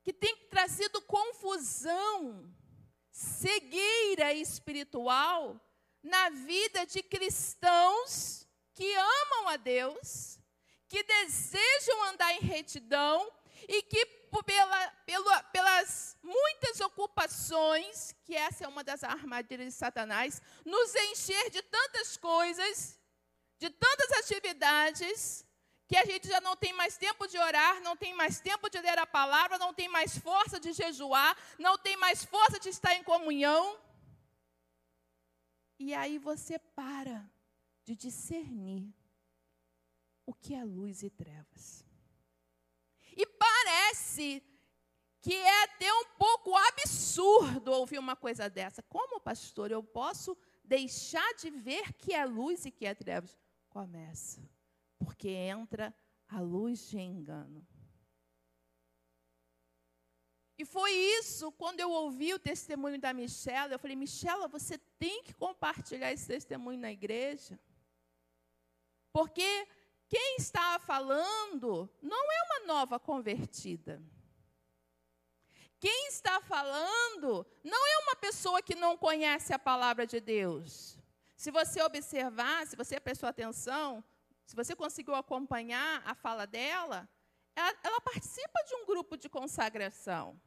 [0.02, 2.52] Que tem trazido confusão,
[3.12, 5.60] cegueira espiritual
[6.02, 10.40] na vida de cristãos que amam a Deus,
[10.88, 13.32] que desejam andar em retidão
[13.68, 14.06] e que
[14.44, 21.50] pela, pela, pelas muitas ocupações, que essa é uma das armadilhas de Satanás, nos encher
[21.50, 22.98] de tantas coisas,
[23.58, 25.44] de tantas atividades,
[25.88, 28.78] que a gente já não tem mais tempo de orar, não tem mais tempo de
[28.80, 32.94] ler a palavra, não tem mais força de jejuar, não tem mais força de estar
[32.94, 33.78] em comunhão.
[35.78, 37.24] E aí você para
[37.84, 38.92] de discernir
[40.24, 41.85] o que é luz e trevas.
[43.16, 44.42] E parece
[45.20, 48.82] que é até um pouco absurdo ouvir uma coisa dessa.
[48.82, 53.36] Como, pastor, eu posso deixar de ver que é luz e que é trevas?
[53.68, 54.40] Começa,
[54.98, 55.94] porque entra
[56.28, 57.66] a luz de engano.
[60.58, 65.22] E foi isso, quando eu ouvi o testemunho da Michela, eu falei, Michela, você tem
[65.22, 67.60] que compartilhar esse testemunho na igreja.
[69.12, 69.68] Porque
[70.08, 74.02] quem está falando não é uma nova convertida.
[75.78, 80.98] Quem está falando não é uma pessoa que não conhece a palavra de Deus.
[81.36, 84.02] Se você observar, se você prestou atenção,
[84.46, 87.08] se você conseguiu acompanhar a fala dela,
[87.54, 90.40] ela, ela participa de um grupo de consagração.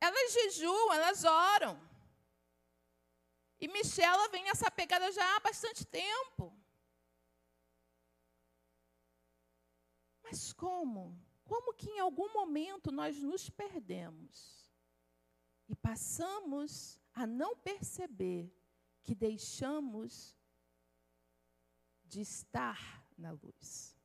[0.00, 1.80] Elas jejuam, elas oram.
[3.60, 6.59] E Michela vem nessa pegada já há bastante tempo.
[10.30, 11.20] Mas como?
[11.44, 14.70] Como que em algum momento nós nos perdemos
[15.68, 18.48] e passamos a não perceber
[19.02, 20.38] que deixamos
[22.04, 23.98] de estar na luz?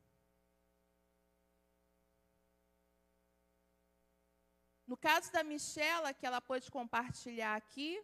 [4.88, 8.04] No caso da Michela, que ela pôde compartilhar aqui,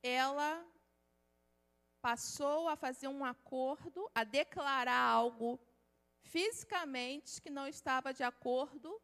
[0.00, 0.64] ela
[2.04, 5.58] passou a fazer um acordo, a declarar algo
[6.20, 9.00] fisicamente que não estava de acordo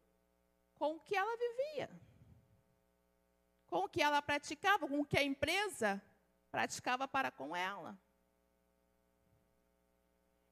[0.75, 1.89] com o que ela vivia,
[3.65, 5.99] com o que ela praticava, com o que a empresa
[6.51, 7.99] praticava para com ela.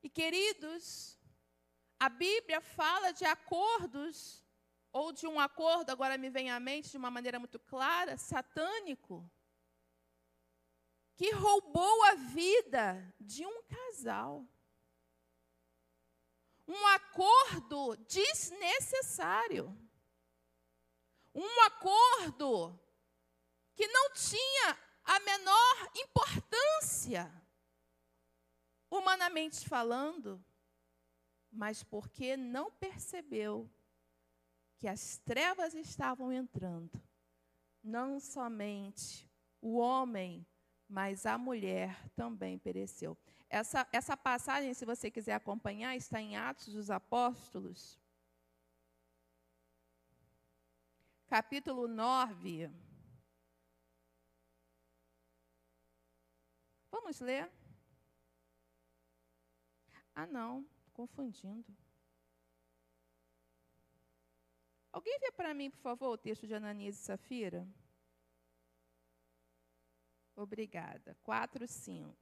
[0.01, 1.19] E queridos,
[1.99, 4.43] a Bíblia fala de acordos,
[4.91, 9.29] ou de um acordo, agora me vem à mente de uma maneira muito clara, satânico
[11.19, 14.47] que roubou a vida de um casal.
[16.65, 19.77] um acordo desnecessário.
[21.35, 22.79] Um acordo
[23.75, 27.29] que não tinha a menor importância,
[28.89, 30.41] humanamente falando,
[31.51, 33.69] mas porque não percebeu
[34.77, 37.01] que as trevas estavam entrando,
[37.83, 39.29] não somente
[39.59, 40.47] o homem,
[40.89, 43.15] mas a mulher também pereceu.
[43.47, 47.99] Essa, essa passagem, se você quiser acompanhar, está em Atos dos Apóstolos,
[51.27, 52.71] capítulo 9.
[56.91, 57.51] Vamos ler?
[60.15, 61.71] Ah, não, confundindo.
[64.91, 67.67] Alguém vê para mim, por favor, o texto de Ananias e Safira?
[70.39, 71.17] Obrigada.
[71.21, 72.17] 4, 5.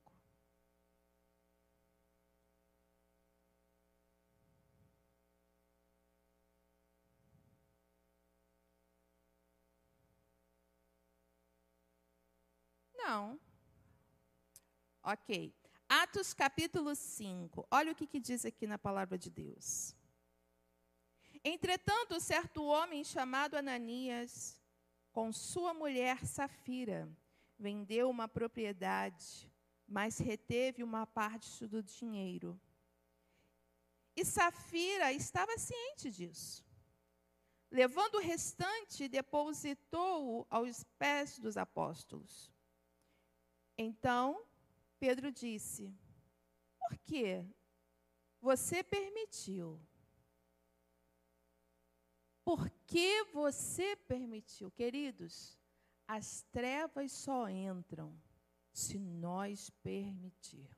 [12.95, 13.39] Não.
[15.03, 15.53] Ok.
[15.87, 17.67] Atos capítulo 5.
[17.69, 19.95] Olha o que, que diz aqui na palavra de Deus.
[21.43, 24.59] Entretanto, certo homem chamado Ananias,
[25.11, 27.07] com sua mulher Safira,
[27.57, 29.51] vendeu uma propriedade,
[29.87, 32.59] mas reteve uma parte do dinheiro.
[34.15, 36.65] E Safira estava ciente disso.
[37.69, 42.51] Levando o restante, depositou-o aos pés dos apóstolos.
[43.77, 44.45] Então,
[44.99, 45.93] Pedro disse:
[46.79, 47.45] Por que
[48.39, 49.79] você permitiu?
[52.43, 54.71] Por que você permitiu?
[54.71, 55.56] Queridos,
[56.07, 58.17] as trevas só entram
[58.71, 60.77] se nós permitirmos.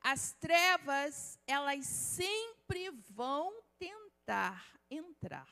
[0.00, 5.48] As trevas, elas sempre vão tentar entrar.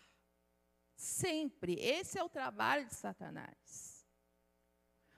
[0.94, 1.74] Sempre.
[1.74, 4.06] Esse é o trabalho de Satanás.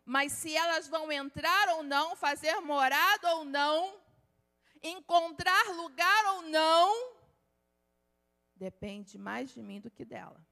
[0.05, 4.01] Mas se elas vão entrar ou não, fazer morada ou não,
[4.83, 7.14] encontrar lugar ou não,
[8.57, 10.48] depende mais de mim do que dela.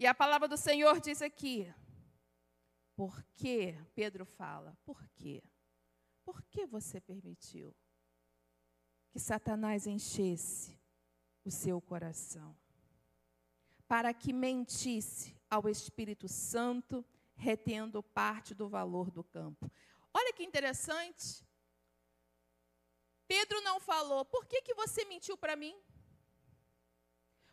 [0.00, 1.70] E a palavra do Senhor diz aqui:
[2.96, 5.42] por que, Pedro fala, por quê?
[6.24, 7.76] Por que você permitiu
[9.10, 10.80] que Satanás enchesse
[11.44, 12.56] o seu coração?
[13.86, 19.70] Para que mentisse ao Espírito Santo, retendo parte do valor do campo.
[20.14, 21.44] Olha que interessante.
[23.28, 25.78] Pedro não falou, por que, que você mentiu para mim?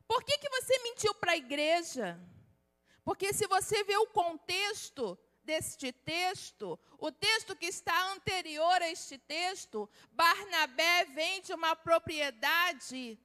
[0.07, 2.17] Por que, que você mentiu para a igreja?
[3.07, 9.17] Porque se você vê o contexto deste texto, o texto que está anterior a este
[9.17, 13.17] texto, Barnabé vende uma propriedade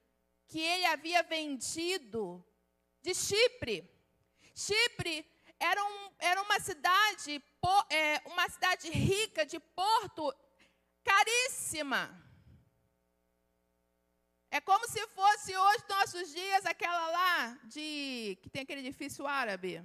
[0.47, 2.41] que ele havia vendido
[3.01, 3.83] de Chipre.
[4.55, 7.43] Chipre era, um, era uma cidade,
[7.89, 10.33] é, uma cidade rica de porto,
[11.03, 12.22] caríssima.
[14.57, 19.83] É como se fosse hoje, nossos dias, aquela lá de que tem aquele edifício árabe.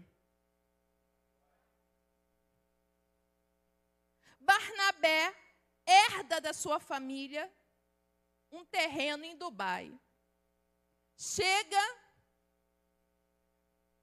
[4.38, 5.34] Barnabé
[5.86, 7.50] herda da sua família
[8.52, 9.98] um terreno em Dubai.
[11.16, 11.84] Chega,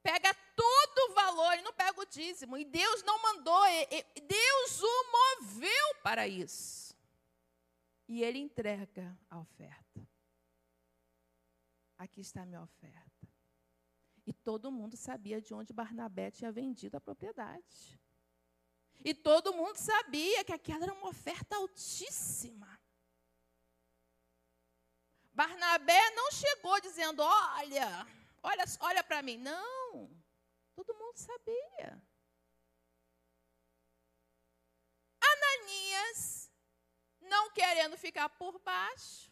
[0.02, 2.58] pega todo o valor, ele não pega o dízimo.
[2.58, 3.62] E Deus não mandou,
[4.20, 6.92] Deus o moveu para isso.
[8.08, 9.85] E ele entrega a oferta
[11.98, 13.28] aqui está a minha oferta.
[14.26, 18.00] E todo mundo sabia de onde Barnabé tinha vendido a propriedade.
[19.04, 22.80] E todo mundo sabia que aquela era uma oferta altíssima.
[25.32, 28.06] Barnabé não chegou dizendo: Olha,
[28.42, 29.36] olha, olha para mim.
[29.36, 30.10] Não,
[30.74, 32.02] todo mundo sabia.
[35.20, 36.50] Ananias,
[37.20, 39.30] não querendo ficar por baixo,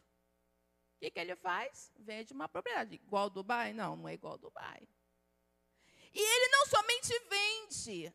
[1.04, 1.92] que, que ele faz?
[1.96, 2.94] Vende uma propriedade.
[2.94, 3.72] Igual Dubai?
[3.72, 4.88] Não, não é igual Dubai.
[6.12, 8.14] E ele não somente vende,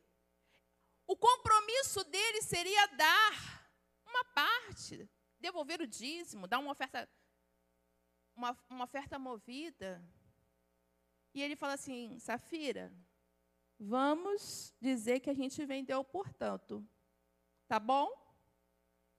[1.06, 3.70] o compromisso dele seria dar
[4.06, 5.08] uma parte,
[5.40, 7.08] devolver o dízimo, dar uma oferta,
[8.36, 10.02] uma, uma oferta movida.
[11.34, 12.92] E ele fala assim: Safira,
[13.78, 16.88] vamos dizer que a gente vendeu por tanto.
[17.68, 18.10] Tá bom?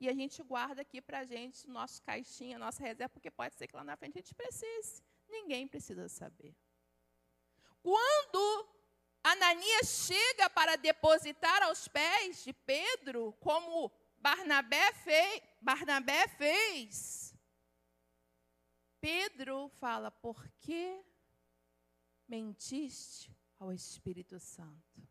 [0.01, 3.67] E a gente guarda aqui para a gente nosso caixinha, nossa reserva, porque pode ser
[3.67, 5.03] que lá na frente a gente precise.
[5.29, 6.55] Ninguém precisa saber.
[7.83, 8.67] Quando
[9.23, 17.35] Ananias chega para depositar aos pés de Pedro, como Barnabé fez, Barnabé fez.
[18.99, 20.99] Pedro fala: por que
[22.27, 25.07] mentiste ao Espírito Santo?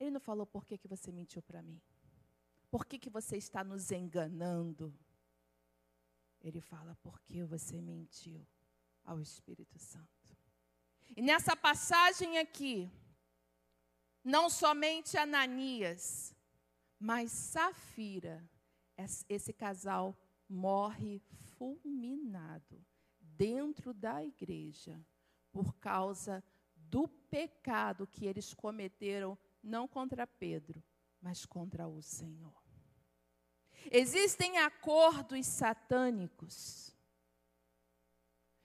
[0.00, 1.80] Ele não falou por que, que você mentiu para mim.
[2.74, 4.92] Por que, que você está nos enganando?
[6.40, 8.44] Ele fala, por que você mentiu
[9.04, 10.36] ao Espírito Santo?
[11.16, 12.90] E nessa passagem aqui,
[14.24, 16.34] não somente Ananias,
[16.98, 18.44] mas Safira,
[19.28, 20.18] esse casal
[20.48, 21.20] morre
[21.56, 22.84] fulminado
[23.20, 25.00] dentro da igreja
[25.52, 26.42] por causa
[26.74, 30.82] do pecado que eles cometeram não contra Pedro,
[31.20, 32.63] mas contra o Senhor.
[33.90, 36.94] Existem acordos satânicos.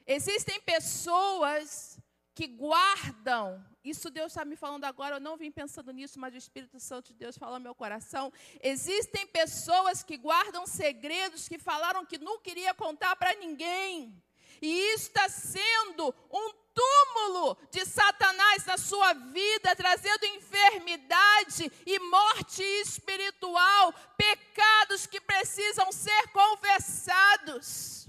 [0.06, 2.00] Existem pessoas
[2.34, 6.38] que guardam, isso Deus está me falando agora, eu não vim pensando nisso, mas o
[6.38, 8.32] Espírito Santo de Deus fala no meu coração.
[8.64, 14.24] Existem pessoas que guardam segredos que falaram que não queria contar para ninguém.
[14.62, 22.64] E isso está sendo um túmulo de Satanás na sua vida, trazendo enfermidade e morte
[22.82, 28.08] espiritual, pecados que precisam ser confessados.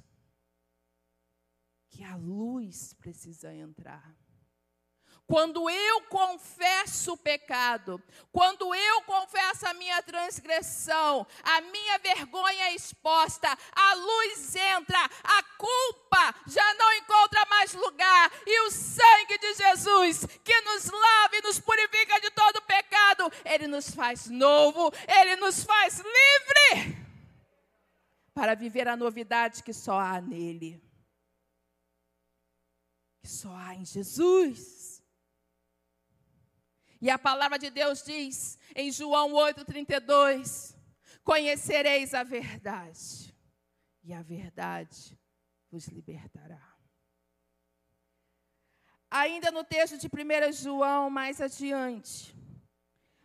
[1.88, 4.19] Que a luz precisa entrar.
[5.30, 8.02] Quando eu confesso o pecado,
[8.32, 16.34] quando eu confesso a minha transgressão, a minha vergonha exposta, a luz entra, a culpa
[16.48, 21.60] já não encontra mais lugar, e o sangue de Jesus, que nos lava e nos
[21.60, 27.06] purifica de todo pecado, ele nos faz novo, ele nos faz livre
[28.34, 30.82] para viver a novidade que só há nele,
[33.20, 34.89] que só há em Jesus.
[37.00, 40.76] E a palavra de Deus diz em João 8,32:
[41.24, 43.34] Conhecereis a verdade,
[44.04, 45.18] e a verdade
[45.70, 46.60] vos libertará.
[49.10, 52.36] Ainda no texto de 1 João, mais adiante,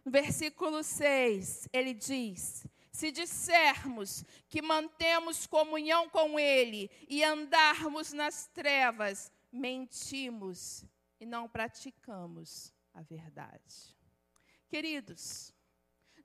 [0.05, 8.47] no versículo 6, ele diz: Se dissermos que mantemos comunhão com Ele e andarmos nas
[8.47, 10.86] trevas, mentimos
[11.19, 13.96] e não praticamos a verdade.
[14.70, 15.54] Queridos,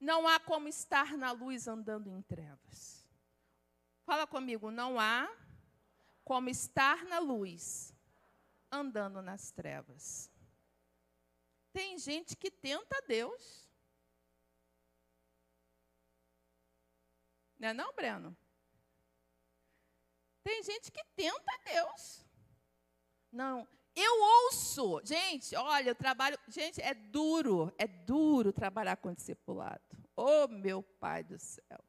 [0.00, 3.06] não há como estar na luz andando em trevas.
[4.04, 5.28] Fala comigo, não há
[6.24, 7.92] como estar na luz
[8.70, 10.30] andando nas trevas.
[11.72, 13.68] Tem gente que tenta Deus.
[17.58, 18.36] Não é não, Breno?
[20.42, 22.24] Tem gente que tenta Deus.
[23.30, 29.82] Não, eu ouço, gente, olha, eu trabalho, gente, é duro, é duro trabalhar com discipulado.
[30.16, 31.84] Oh, meu pai do céu.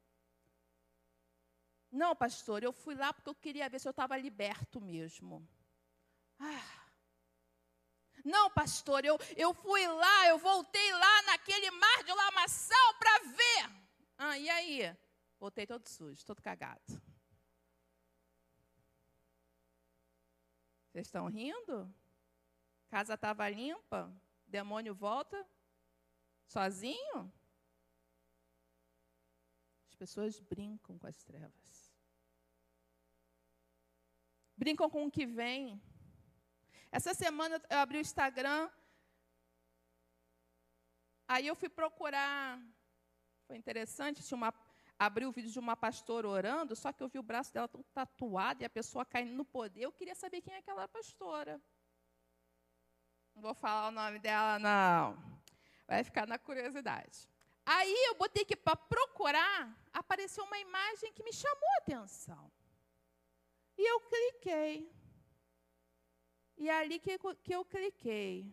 [1.90, 5.46] Não, pastor, eu fui lá porque eu queria ver se eu estava liberto mesmo.
[6.38, 6.82] Ah.
[8.24, 13.70] Não, pastor, eu, eu fui lá, eu voltei lá naquele mar de lamaçal para ver.
[14.16, 14.96] Ah, e aí?
[15.38, 17.01] Voltei todo sujo, todo cagado.
[20.92, 21.92] Vocês estão rindo?
[22.88, 24.14] Casa estava limpa?
[24.46, 25.48] Demônio volta?
[26.46, 27.32] Sozinho?
[29.88, 31.94] As pessoas brincam com as trevas.
[34.54, 35.82] Brincam com o que vem.
[36.90, 38.70] Essa semana eu abri o Instagram.
[41.26, 42.62] Aí eu fui procurar.
[43.46, 44.52] Foi interessante, tinha uma
[45.06, 47.82] abri o vídeo de uma pastora orando, só que eu vi o braço dela tão
[47.92, 49.82] tatuado e a pessoa caindo no poder.
[49.82, 51.60] Eu queria saber quem é aquela pastora.
[53.34, 55.18] Não vou falar o nome dela, não.
[55.88, 57.28] Vai ficar na curiosidade.
[57.66, 62.52] Aí eu botei aqui para procurar, apareceu uma imagem que me chamou a atenção.
[63.76, 64.92] E eu cliquei.
[66.56, 68.52] E ali que, que eu cliquei,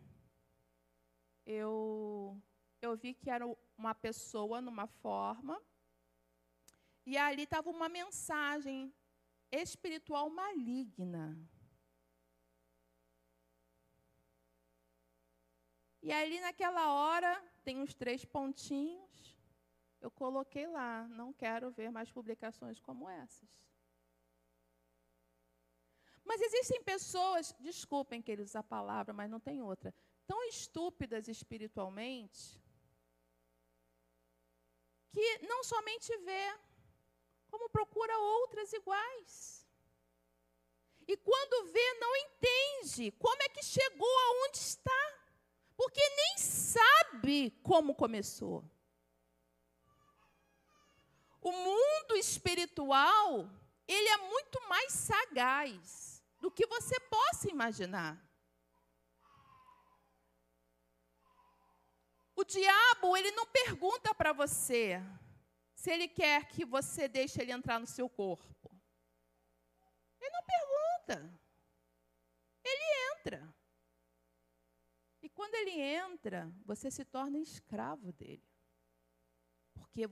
[1.45, 2.41] eu,
[2.81, 3.45] eu vi que era
[3.77, 5.61] uma pessoa numa forma
[7.11, 8.93] e ali estava uma mensagem
[9.51, 11.25] espiritual maligna.
[16.03, 17.31] E ali naquela hora,
[17.63, 19.35] tem uns três pontinhos,
[19.99, 23.49] eu coloquei lá, não quero ver mais publicações como essas.
[26.23, 29.91] Mas existem pessoas, desculpem que eles a palavra, mas não tem outra,
[30.27, 32.61] tão estúpidas espiritualmente,
[35.11, 36.68] que não somente vê,
[37.49, 39.67] como procura outras iguais.
[41.07, 45.19] E quando vê, não entende como é que chegou aonde está.
[45.75, 48.63] Porque nem sabe como começou.
[51.41, 53.49] O mundo espiritual,
[53.87, 58.21] ele é muito mais sagaz do que você possa imaginar.
[62.35, 65.01] O diabo, ele não pergunta para você
[65.79, 68.69] se ele quer que você deixe ele entrar no seu corpo.
[70.19, 71.41] Ele não pergunta.
[72.61, 73.55] Ele entra.
[75.21, 78.45] E quando ele entra, você se torna escravo dele.
[79.73, 80.05] Porque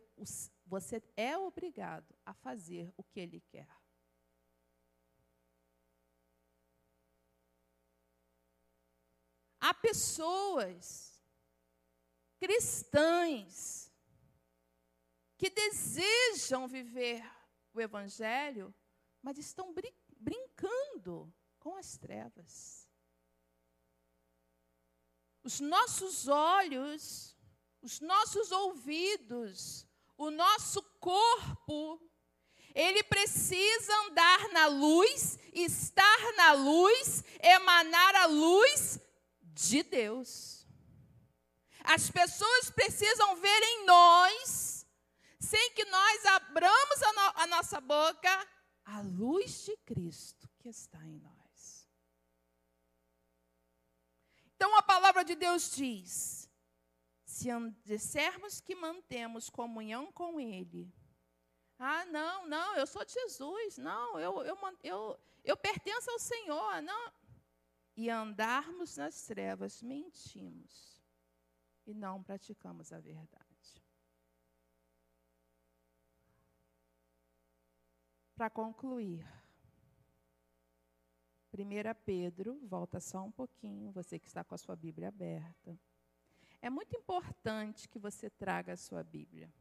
[0.66, 3.68] você é obrigado a fazer o que ele quer.
[9.60, 11.22] Há pessoas
[12.40, 13.87] cristãs
[15.38, 17.24] que desejam viver
[17.74, 18.74] o evangelho,
[19.22, 22.90] mas estão brin brincando com as trevas.
[25.44, 27.38] Os nossos olhos,
[27.82, 29.86] os nossos ouvidos,
[30.18, 32.02] o nosso corpo,
[32.74, 39.00] ele precisa andar na luz, estar na luz, emanar a luz
[39.42, 40.66] de Deus.
[41.84, 44.77] As pessoas precisam ver em nós,
[45.40, 48.48] sem que nós abramos a, no, a nossa boca,
[48.86, 51.88] a luz de Cristo que está em nós.
[54.56, 56.50] Então a palavra de Deus diz:
[57.24, 57.50] se
[57.84, 60.92] dissermos que mantemos comunhão com Ele,
[61.78, 66.82] ah, não, não, eu sou de Jesus, não, eu, eu, eu, eu pertenço ao Senhor,
[66.82, 67.14] não.
[67.96, 71.02] E andarmos nas trevas, mentimos
[71.86, 73.47] e não praticamos a verdade.
[78.38, 79.26] Para concluir,
[81.52, 81.58] 1
[82.06, 85.76] Pedro, volta só um pouquinho, você que está com a sua Bíblia aberta.
[86.62, 89.52] É muito importante que você traga a sua Bíblia.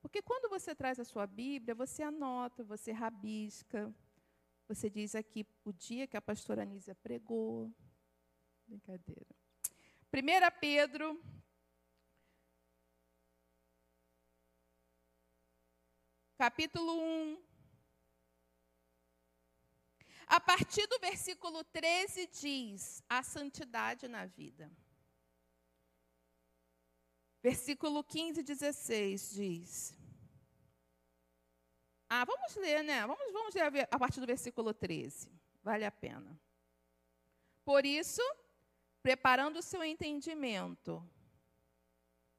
[0.00, 3.94] Porque quando você traz a sua Bíblia, você anota, você rabisca,
[4.66, 7.70] você diz aqui o dia que a pastora Anísia pregou.
[8.66, 9.36] Brincadeira.
[10.10, 11.22] 1 Pedro.
[16.38, 17.47] Capítulo 1.
[20.28, 24.70] A partir do versículo 13 diz: a santidade na vida.
[27.42, 29.94] Versículo 15 e 16 diz.
[32.10, 33.06] Ah, vamos ler, né?
[33.06, 35.30] Vamos, vamos ler a partir do versículo 13.
[35.62, 36.38] Vale a pena.
[37.64, 38.22] Por isso,
[39.02, 41.02] preparando o seu entendimento,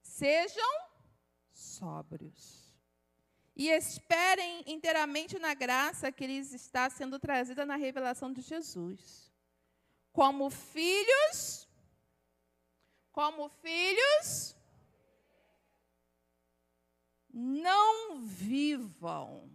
[0.01, 0.89] sejam
[1.51, 2.68] sóbrios.
[3.60, 9.30] E esperem inteiramente na graça que lhes está sendo trazida na revelação de Jesus.
[10.14, 11.68] Como filhos,
[13.12, 14.55] como filhos,
[17.30, 19.51] não vivam.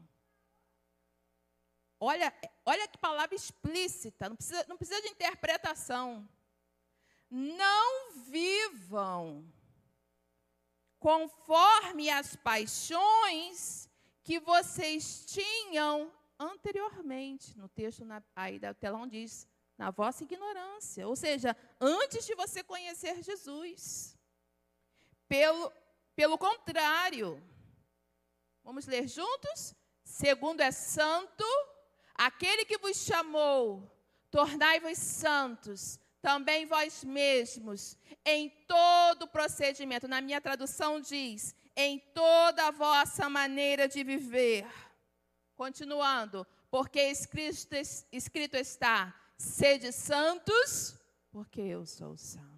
[1.99, 2.31] Olha,
[2.67, 6.29] olha que palavra explícita, não precisa, não precisa de interpretação.
[7.31, 9.51] Não vivam
[10.99, 13.89] conforme as paixões
[14.25, 17.57] que vocês tinham anteriormente.
[17.57, 19.47] No texto na, aí da telão diz,
[19.79, 21.07] na vossa ignorância.
[21.07, 24.19] Ou seja, antes de você conhecer Jesus.
[25.29, 25.73] Pelo,
[26.17, 27.41] pelo contrário,
[28.65, 29.75] Vamos ler juntos?
[30.03, 31.45] Segundo é santo,
[32.15, 33.87] aquele que vos chamou,
[34.31, 40.09] tornai-vos santos, também vós mesmos, em todo procedimento.
[40.09, 44.67] Na minha tradução diz: em toda a vossa maneira de viver.
[45.57, 47.75] Continuando, porque escrito,
[48.11, 50.99] escrito está: sede santos,
[51.31, 52.55] porque eu sou santo.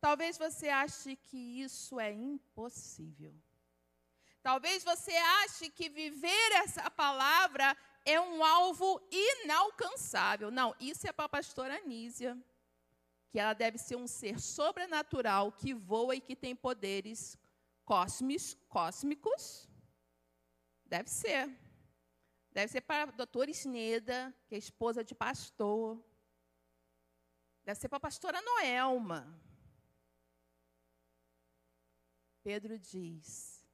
[0.00, 3.34] Talvez você ache que isso é impossível.
[4.42, 10.50] Talvez você ache que viver essa palavra é um alvo inalcançável.
[10.50, 12.36] Não, isso é para a pastora Anísia,
[13.32, 17.38] que ela deve ser um ser sobrenatural que voa e que tem poderes
[17.82, 18.58] cósmicos.
[18.68, 19.66] cósmicos.
[20.84, 21.48] Deve ser.
[22.50, 25.98] Deve ser para a doutora Isneda, que é esposa de pastor.
[27.64, 29.40] Deve ser para a pastora Noelma.
[32.42, 33.66] Pedro diz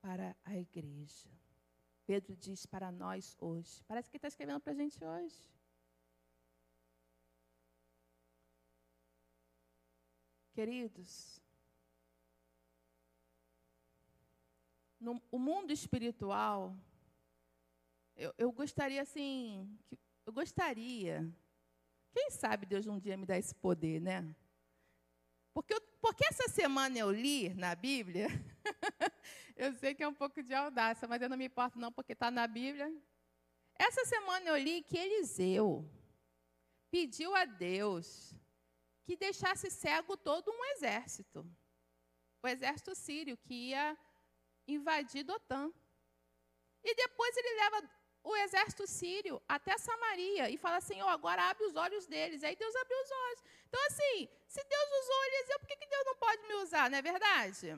[0.00, 1.30] para a igreja.
[2.04, 3.84] Pedro diz para nós hoje.
[3.84, 5.57] Parece que está escrevendo para a gente hoje.
[10.58, 11.40] Queridos,
[14.98, 16.76] no o mundo espiritual,
[18.16, 19.96] eu, eu gostaria assim, que,
[20.26, 21.32] eu gostaria,
[22.10, 24.34] quem sabe Deus um dia me dá esse poder, né?
[25.54, 28.26] Porque, eu, porque essa semana eu li na Bíblia,
[29.54, 32.14] eu sei que é um pouco de audácia, mas eu não me importo não, porque
[32.14, 32.92] está na Bíblia.
[33.76, 35.88] Essa semana eu li que Eliseu
[36.90, 38.36] pediu a Deus
[39.08, 41.38] que deixasse cego todo um exército.
[42.42, 43.96] O exército sírio que ia
[44.66, 45.72] invadir Dotã.
[46.84, 47.90] E depois ele leva
[48.22, 52.44] o exército sírio até Samaria e fala assim: oh, agora abre os olhos deles.
[52.44, 53.42] Aí Deus abriu os olhos.
[53.66, 56.98] Então, assim, se Deus usou Eliseu, por que, que Deus não pode me usar, não
[56.98, 57.68] é verdade?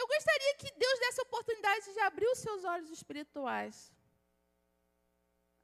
[0.00, 3.90] Eu gostaria que Deus desse a oportunidade de abrir os seus olhos espirituais.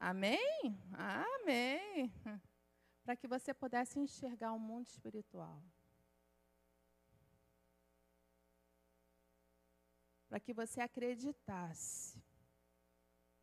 [0.01, 0.75] Amém?
[0.95, 2.11] Amém.
[3.05, 5.63] Para que você pudesse enxergar o mundo espiritual.
[10.29, 12.21] Para que você acreditasse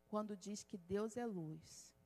[0.08, 1.96] quando diz que Deus é luz.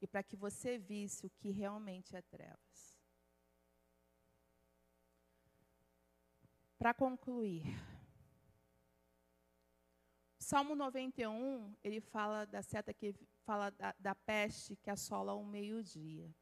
[0.00, 2.96] E para que você visse o que realmente é trevas.
[6.78, 7.64] Para concluir,
[10.38, 13.12] Salmo 91, ele fala da seta que
[13.44, 16.32] fala da, da peste que assola o meio-dia.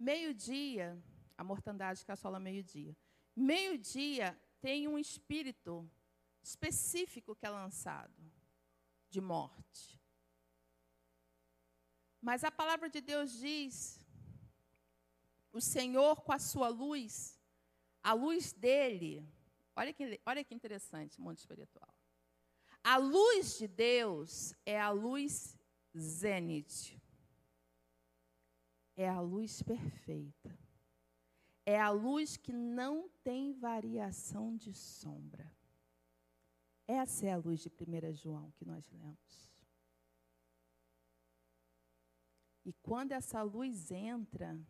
[0.00, 0.98] Meio-dia,
[1.36, 2.96] a mortandade que assola meio-dia.
[3.36, 5.86] Meio-dia tem um espírito
[6.42, 8.32] específico que é lançado
[9.10, 10.00] de morte.
[12.20, 14.00] Mas a palavra de Deus diz:
[15.52, 17.38] o Senhor com a sua luz,
[18.02, 19.28] a luz dele.
[19.76, 21.94] Olha que, olha que interessante, mundo espiritual.
[22.82, 25.58] A luz de Deus é a luz
[25.96, 26.99] zênite.
[29.00, 30.50] É a luz perfeita.
[31.64, 35.50] É a luz que não tem variação de sombra.
[36.86, 39.50] Essa é a luz de 1 João que nós lemos.
[42.62, 44.60] E quando essa luz entra,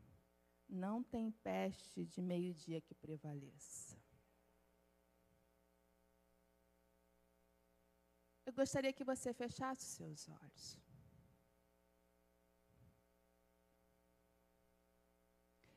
[0.68, 3.98] não tem peste de meio-dia que prevaleça.
[8.46, 10.89] Eu gostaria que você fechasse seus olhos.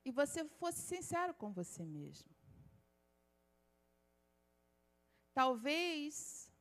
[0.05, 2.29] E você fosse sincero com você mesmo.
[5.33, 6.51] Talvez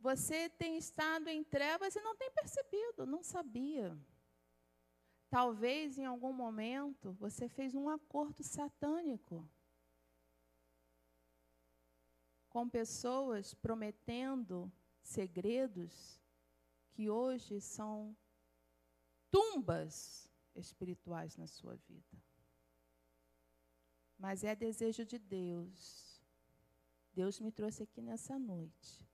[0.00, 3.96] você tenha estado em trevas e não tenha percebido, não sabia.
[5.30, 9.48] Talvez em algum momento você fez um acordo satânico
[12.50, 14.70] com pessoas prometendo
[15.00, 16.20] segredos
[16.90, 18.14] que hoje são
[19.32, 22.22] tumbas espirituais na sua vida.
[24.16, 26.22] Mas é desejo de Deus.
[27.12, 29.10] Deus me trouxe aqui nessa noite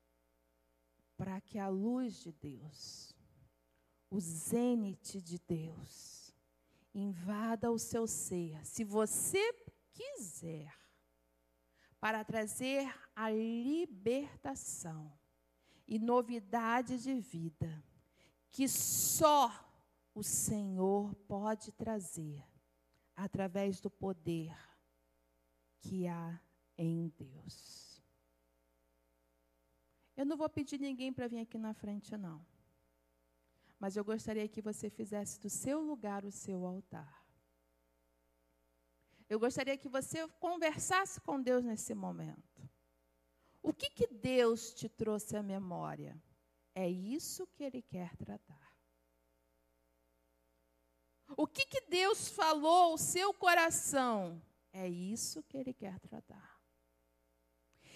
[1.17, 3.17] para que a luz de Deus,
[4.11, 6.35] o zênite de Deus,
[6.95, 8.65] invada o seu ser.
[8.67, 9.53] Se você
[9.93, 10.73] quiser,
[12.01, 15.13] para trazer a libertação
[15.87, 17.83] e novidade de vida
[18.51, 19.68] que só
[20.15, 22.45] o Senhor pode trazer
[23.15, 24.57] através do poder
[25.81, 26.41] que há
[26.77, 28.03] em Deus.
[30.17, 32.45] Eu não vou pedir ninguém para vir aqui na frente, não.
[33.79, 37.25] Mas eu gostaria que você fizesse do seu lugar o seu altar.
[39.29, 42.69] Eu gostaria que você conversasse com Deus nesse momento.
[43.63, 46.21] O que, que Deus te trouxe à memória?
[46.75, 48.68] É isso que Ele quer tratar.
[51.37, 54.43] O que, que Deus falou ao seu coração?
[54.73, 56.59] É isso que Ele quer tratar.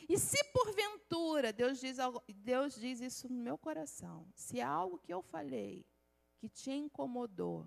[0.09, 1.97] E se porventura Deus diz,
[2.37, 5.87] Deus diz isso no meu coração, se há algo que eu falei
[6.39, 7.66] que te incomodou,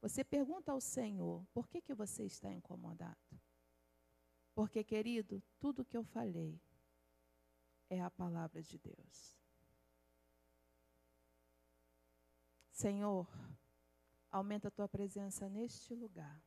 [0.00, 3.40] você pergunta ao Senhor: por que, que você está incomodado?
[4.54, 6.60] Porque, querido, tudo que eu falei
[7.90, 9.36] é a palavra de Deus.
[12.70, 13.26] Senhor,
[14.36, 16.42] aumenta a tua presença neste lugar.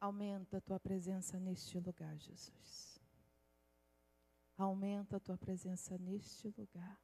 [0.00, 2.98] Aumenta a tua presença neste lugar, Jesus.
[4.56, 6.98] Aumenta a tua presença neste lugar.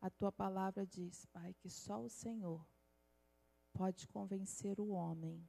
[0.00, 2.64] A tua palavra diz, Pai, que só o Senhor
[3.72, 5.44] pode convencer o homem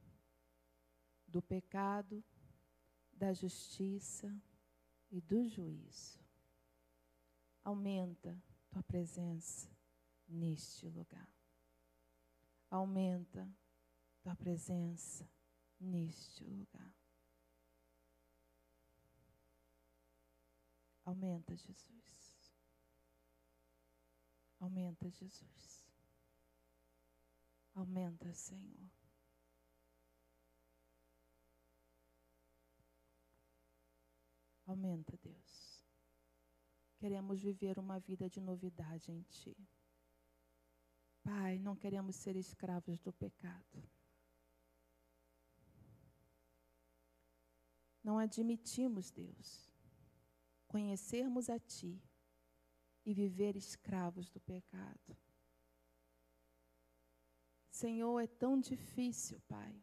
[1.28, 2.24] do pecado,
[3.14, 4.36] da justiça
[5.12, 6.20] e do juízo.
[7.64, 9.70] Aumenta tua presença
[10.28, 11.37] neste lugar.
[12.70, 13.50] Aumenta
[14.22, 15.30] tua presença
[15.80, 16.94] neste lugar.
[21.06, 22.54] Aumenta, Jesus.
[24.60, 25.86] Aumenta, Jesus.
[27.74, 28.92] Aumenta, Senhor.
[34.66, 35.86] Aumenta, Deus.
[36.98, 39.56] Queremos viver uma vida de novidade em Ti.
[41.28, 43.84] Pai, não queremos ser escravos do pecado.
[48.02, 49.70] Não admitimos, Deus,
[50.70, 52.02] conhecermos a Ti
[53.06, 55.18] e viver escravos do pecado.
[57.70, 59.76] Senhor, é tão difícil, Pai.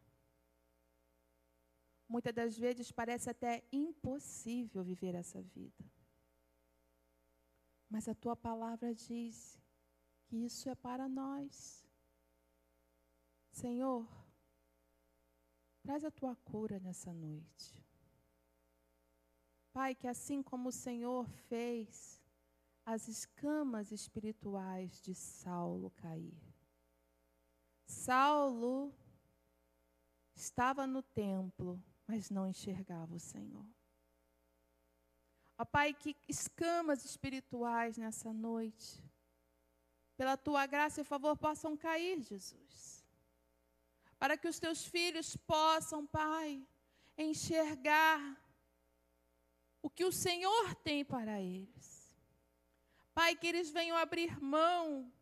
[2.08, 5.84] Muitas das vezes parece até impossível viver essa vida.
[7.90, 9.62] Mas a tua palavra diz
[10.42, 11.86] isso é para nós.
[13.52, 14.08] Senhor,
[15.82, 17.84] traz a tua cura nessa noite.
[19.72, 22.22] Pai, que assim como o Senhor fez
[22.86, 26.40] as escamas espirituais de Saulo cair.
[27.86, 28.94] Saulo
[30.34, 33.66] estava no templo, mas não enxergava o Senhor.
[35.58, 39.02] Ó Pai, que escamas espirituais nessa noite,
[40.16, 43.04] pela tua graça e favor, possam cair, Jesus.
[44.18, 46.66] Para que os teus filhos possam, Pai,
[47.18, 48.20] enxergar
[49.82, 52.16] o que o Senhor tem para eles.
[53.12, 55.12] Pai, que eles venham abrir mão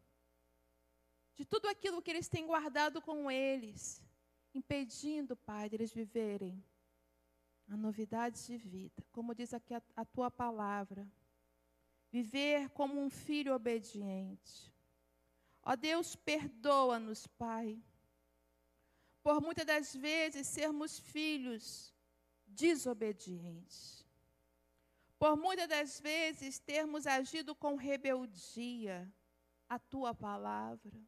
[1.35, 4.03] de tudo aquilo que eles têm guardado com eles,
[4.55, 6.63] impedindo, Pai, deles viverem
[7.69, 11.11] a novidade de vida, como diz aqui a, a tua palavra.
[12.11, 14.72] Viver como um filho obediente.
[15.63, 17.83] Ó Deus, perdoa-nos, Pai,
[19.23, 21.95] por muitas das vezes sermos filhos
[22.47, 24.03] desobedientes
[25.23, 29.09] por muitas das vezes termos agido com rebeldia
[29.69, 31.01] a tua palavra.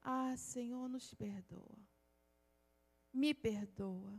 [0.00, 1.76] Ah, Senhor, nos perdoa.
[3.12, 4.18] Me perdoa.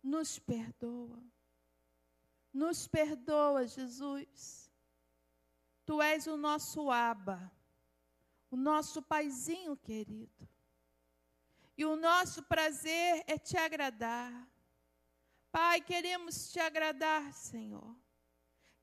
[0.00, 1.20] Nos perdoa.
[2.52, 4.70] Nos perdoa, Jesus.
[5.84, 7.50] Tu és o nosso aba,
[8.54, 10.48] o nosso paizinho querido.
[11.76, 14.32] E o nosso prazer é te agradar.
[15.50, 17.96] Pai, queremos te agradar, Senhor.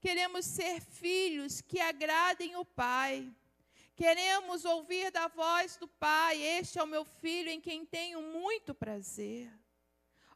[0.02, 3.34] Queremos ser filhos que agradem o Pai.
[3.96, 6.42] Queremos ouvir da voz do Pai.
[6.42, 9.50] Este é o meu filho em quem tenho muito prazer.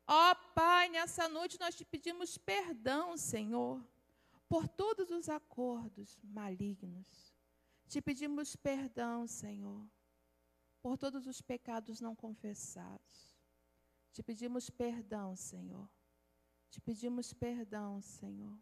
[0.08, 3.84] Ó oh, Pai, nessa noite nós te pedimos perdão, Senhor,
[4.48, 7.35] por todos os acordos malignos.
[7.88, 9.88] Te pedimos perdão, Senhor,
[10.82, 13.36] por todos os pecados não confessados.
[14.12, 15.90] Te pedimos perdão, Senhor,
[16.70, 18.58] te pedimos perdão, Senhor,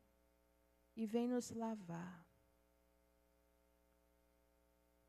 [0.96, 2.28] e vem nos lavar.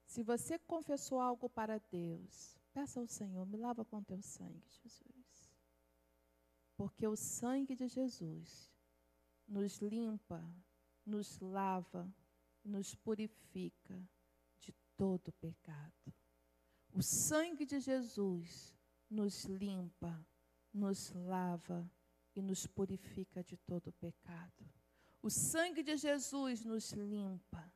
[0.07, 5.51] Se você confessou algo para Deus, peça ao Senhor, me lava com teu sangue, Jesus.
[6.77, 8.73] Porque o sangue de Jesus
[9.47, 10.45] nos limpa,
[11.05, 12.13] nos lava,
[12.65, 14.03] nos purifica
[14.61, 16.15] de todo pecado.
[16.93, 18.75] O sangue de Jesus
[19.11, 20.27] nos limpa,
[20.73, 21.91] nos lava,
[22.35, 24.69] e nos purifica de todo pecado.
[25.23, 27.73] O sangue de Jesus nos limpa,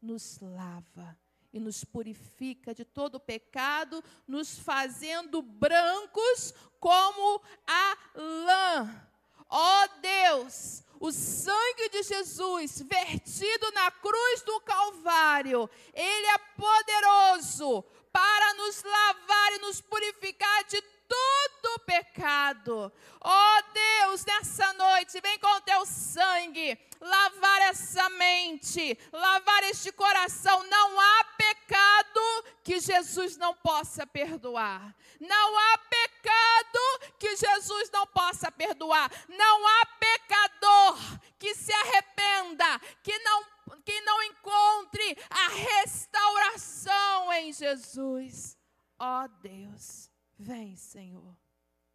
[0.00, 1.18] nos lava
[1.52, 9.08] e nos purifica de todo pecado, nos fazendo brancos como a lã.
[9.48, 17.82] Ó oh Deus, o sangue de Jesus vertido na cruz do Calvário, ele é poderoso
[18.12, 22.92] para nos lavar e nos purificar de todo pecado.
[23.20, 30.62] Oh Deus, nessa noite, vem com o teu sangue lavar essa mente, lavar este coração.
[30.64, 34.94] Não há pecado que Jesus não possa perdoar.
[35.20, 39.10] Não há pecado que Jesus não possa perdoar.
[39.28, 40.98] Não há pecador
[41.38, 43.52] que se arrependa, que não
[43.84, 48.56] que não encontre a restauração em Jesus.
[48.96, 50.12] Ó oh, Deus,
[50.42, 51.36] Vem, Senhor.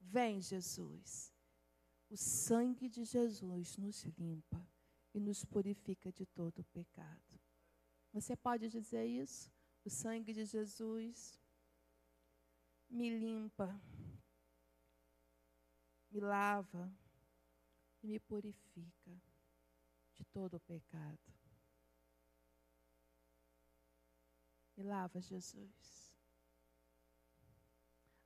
[0.09, 1.33] Vem, Jesus.
[2.09, 4.65] O sangue de Jesus nos limpa
[5.13, 7.39] e nos purifica de todo pecado.
[8.13, 9.51] Você pode dizer isso?
[9.83, 11.37] O sangue de Jesus
[12.89, 13.81] me limpa,
[16.09, 16.89] me lava
[18.01, 19.21] e me purifica
[20.13, 21.19] de todo pecado.
[24.77, 26.06] Me lava, Jesus.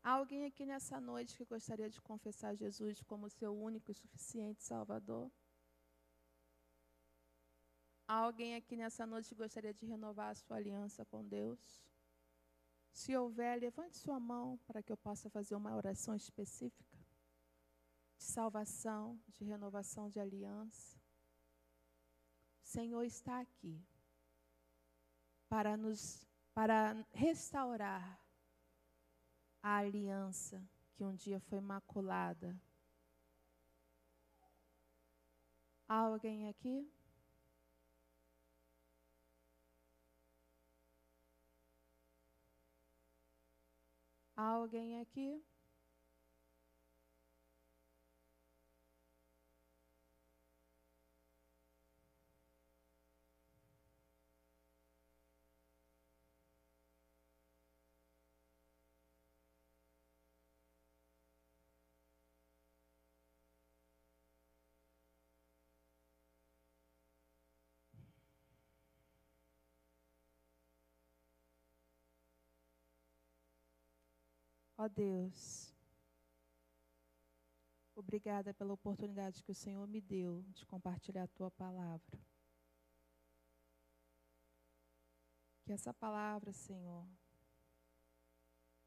[0.03, 4.63] Há alguém aqui nessa noite que gostaria de confessar Jesus como seu único e suficiente
[4.63, 5.31] Salvador?
[8.07, 11.83] Há alguém aqui nessa noite que gostaria de renovar a sua aliança com Deus?
[12.91, 16.97] Se houver, levante sua mão para que eu possa fazer uma oração específica
[18.17, 20.99] de salvação, de renovação de aliança.
[22.63, 23.81] O Senhor está aqui
[25.47, 28.20] para nos para restaurar
[29.61, 30.61] a aliança
[30.95, 32.59] que um dia foi maculada.
[35.87, 36.89] Há alguém aqui?
[44.35, 45.43] Há alguém aqui?
[74.83, 75.71] Ó Deus,
[77.93, 82.19] obrigada pela oportunidade que o Senhor me deu de compartilhar a tua palavra.
[85.63, 87.07] Que essa palavra, Senhor,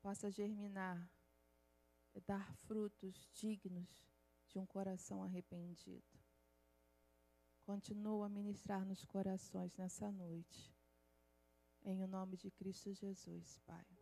[0.02, 1.08] possa germinar
[2.12, 4.10] e dar frutos dignos
[4.48, 6.18] de um coração arrependido.
[7.62, 10.74] Continua a ministrar nos corações nessa noite.
[11.84, 13.93] Em o nome de Cristo Jesus, Pai.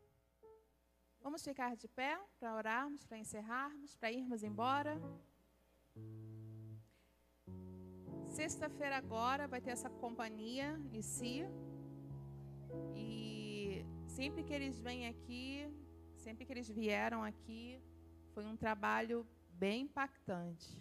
[1.23, 5.01] Vamos ficar de pé para orarmos, para encerrarmos, para irmos embora.
[8.27, 11.45] Sexta-feira agora vai ter essa companhia em si.
[12.97, 15.71] E sempre que eles vêm aqui,
[16.17, 17.81] sempre que eles vieram aqui,
[18.35, 20.77] foi um trabalho bem impactante.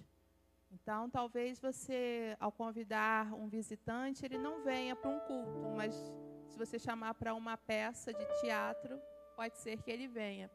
[0.72, 5.94] Então, talvez você, ao convidar um visitante, ele não venha para um culto, mas
[6.48, 9.00] se você chamar para uma peça de teatro,
[9.42, 10.48] pode ser que ele venha.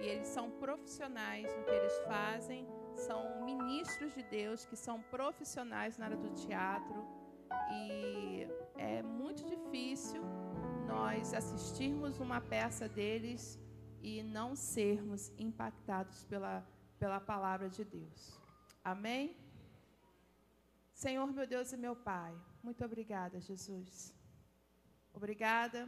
[0.00, 2.66] E eles são profissionais no que eles fazem,
[3.06, 7.00] são ministros de Deus que são profissionais na área do teatro.
[7.80, 10.22] E é muito difícil
[10.86, 13.42] nós assistirmos uma peça deles
[14.02, 16.54] e não sermos impactados pela,
[16.98, 18.40] pela palavra de Deus.
[18.82, 19.36] Amém?
[20.94, 24.14] Senhor, meu Deus e meu Pai, muito obrigada, Jesus.
[25.12, 25.86] Obrigada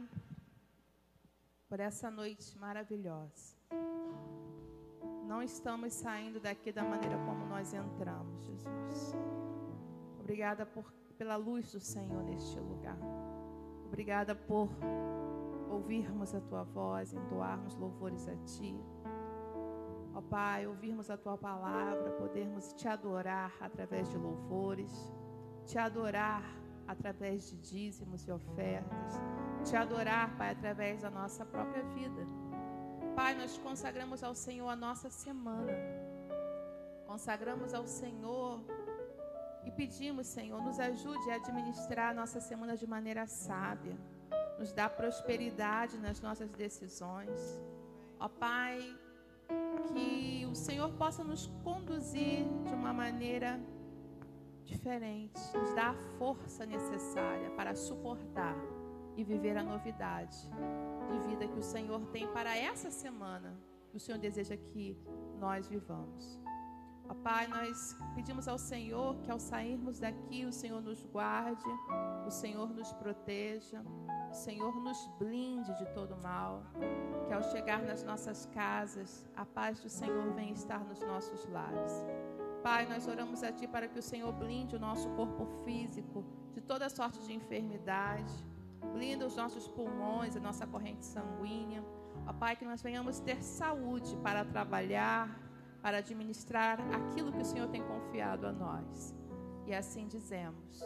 [1.73, 3.57] por essa noite maravilhosa.
[5.25, 9.15] Não estamos saindo daqui da maneira como nós entramos, Jesus.
[10.19, 12.99] Obrigada por, pela luz do Senhor neste lugar.
[13.87, 14.69] Obrigada por
[15.67, 18.79] ouvirmos a tua voz, entoarmos louvores a ti.
[20.13, 25.11] Ó Pai, ouvirmos a tua palavra, podermos te adorar através de louvores,
[25.65, 26.43] te adorar
[26.87, 29.19] através de dízimos e ofertas,
[29.63, 32.27] te adorar, Pai, através da nossa própria vida.
[33.15, 35.71] Pai, nós consagramos ao Senhor a nossa semana.
[37.07, 38.61] Consagramos ao Senhor
[39.65, 43.95] e pedimos, Senhor, nos ajude a administrar a nossa semana de maneira sábia.
[44.59, 47.39] Nos dá prosperidade nas nossas decisões.
[48.19, 48.79] Ó Pai,
[49.87, 53.59] que o Senhor possa nos conduzir de uma maneira
[54.65, 58.55] diferente, nos dá a força necessária para suportar
[59.15, 60.37] e viver a novidade
[61.07, 63.57] de vida que o Senhor tem para essa semana,
[63.89, 64.97] que o Senhor deseja que
[65.39, 66.41] nós vivamos.
[67.09, 71.69] Ó Pai, nós pedimos ao Senhor que ao sairmos daqui, o Senhor nos guarde,
[72.25, 73.83] o Senhor nos proteja,
[74.31, 76.63] o Senhor nos blinde de todo mal,
[77.27, 82.05] que ao chegar nas nossas casas, a paz do Senhor venha estar nos nossos lares.
[82.63, 86.61] Pai, nós oramos a Ti para que o Senhor blinde o nosso corpo físico de
[86.61, 88.33] toda sorte de enfermidade,
[88.83, 91.83] blinda os nossos pulmões, a nossa corrente sanguínea.
[92.27, 95.39] Ó Pai, que nós venhamos ter saúde para trabalhar,
[95.81, 99.15] para administrar aquilo que o Senhor tem confiado a nós.
[99.65, 100.81] E assim dizemos: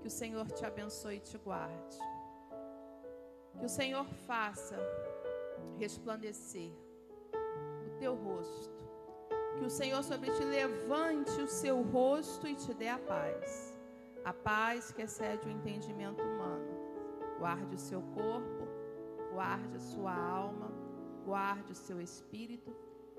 [0.00, 1.98] que o Senhor te abençoe e te guarde.
[3.58, 4.78] Que o Senhor faça
[5.78, 6.72] resplandecer
[7.86, 8.80] o teu rosto
[9.60, 13.78] que o Senhor sobre ti levante o seu rosto e te dê a paz.
[14.24, 16.69] A paz que excede o entendimento humano.
[17.40, 18.68] Guarde o seu corpo,
[19.32, 20.70] guarde a sua alma,
[21.24, 22.70] guarde o seu espírito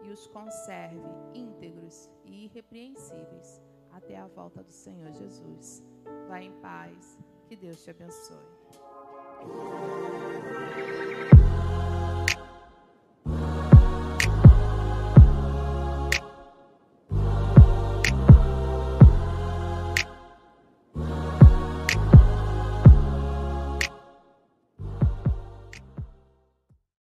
[0.03, 1.01] e os conserve
[1.33, 3.59] íntegros e irrepreensíveis
[3.91, 5.83] até a volta do Senhor Jesus.
[6.27, 7.17] Vá em paz.
[7.47, 8.37] Que Deus te abençoe.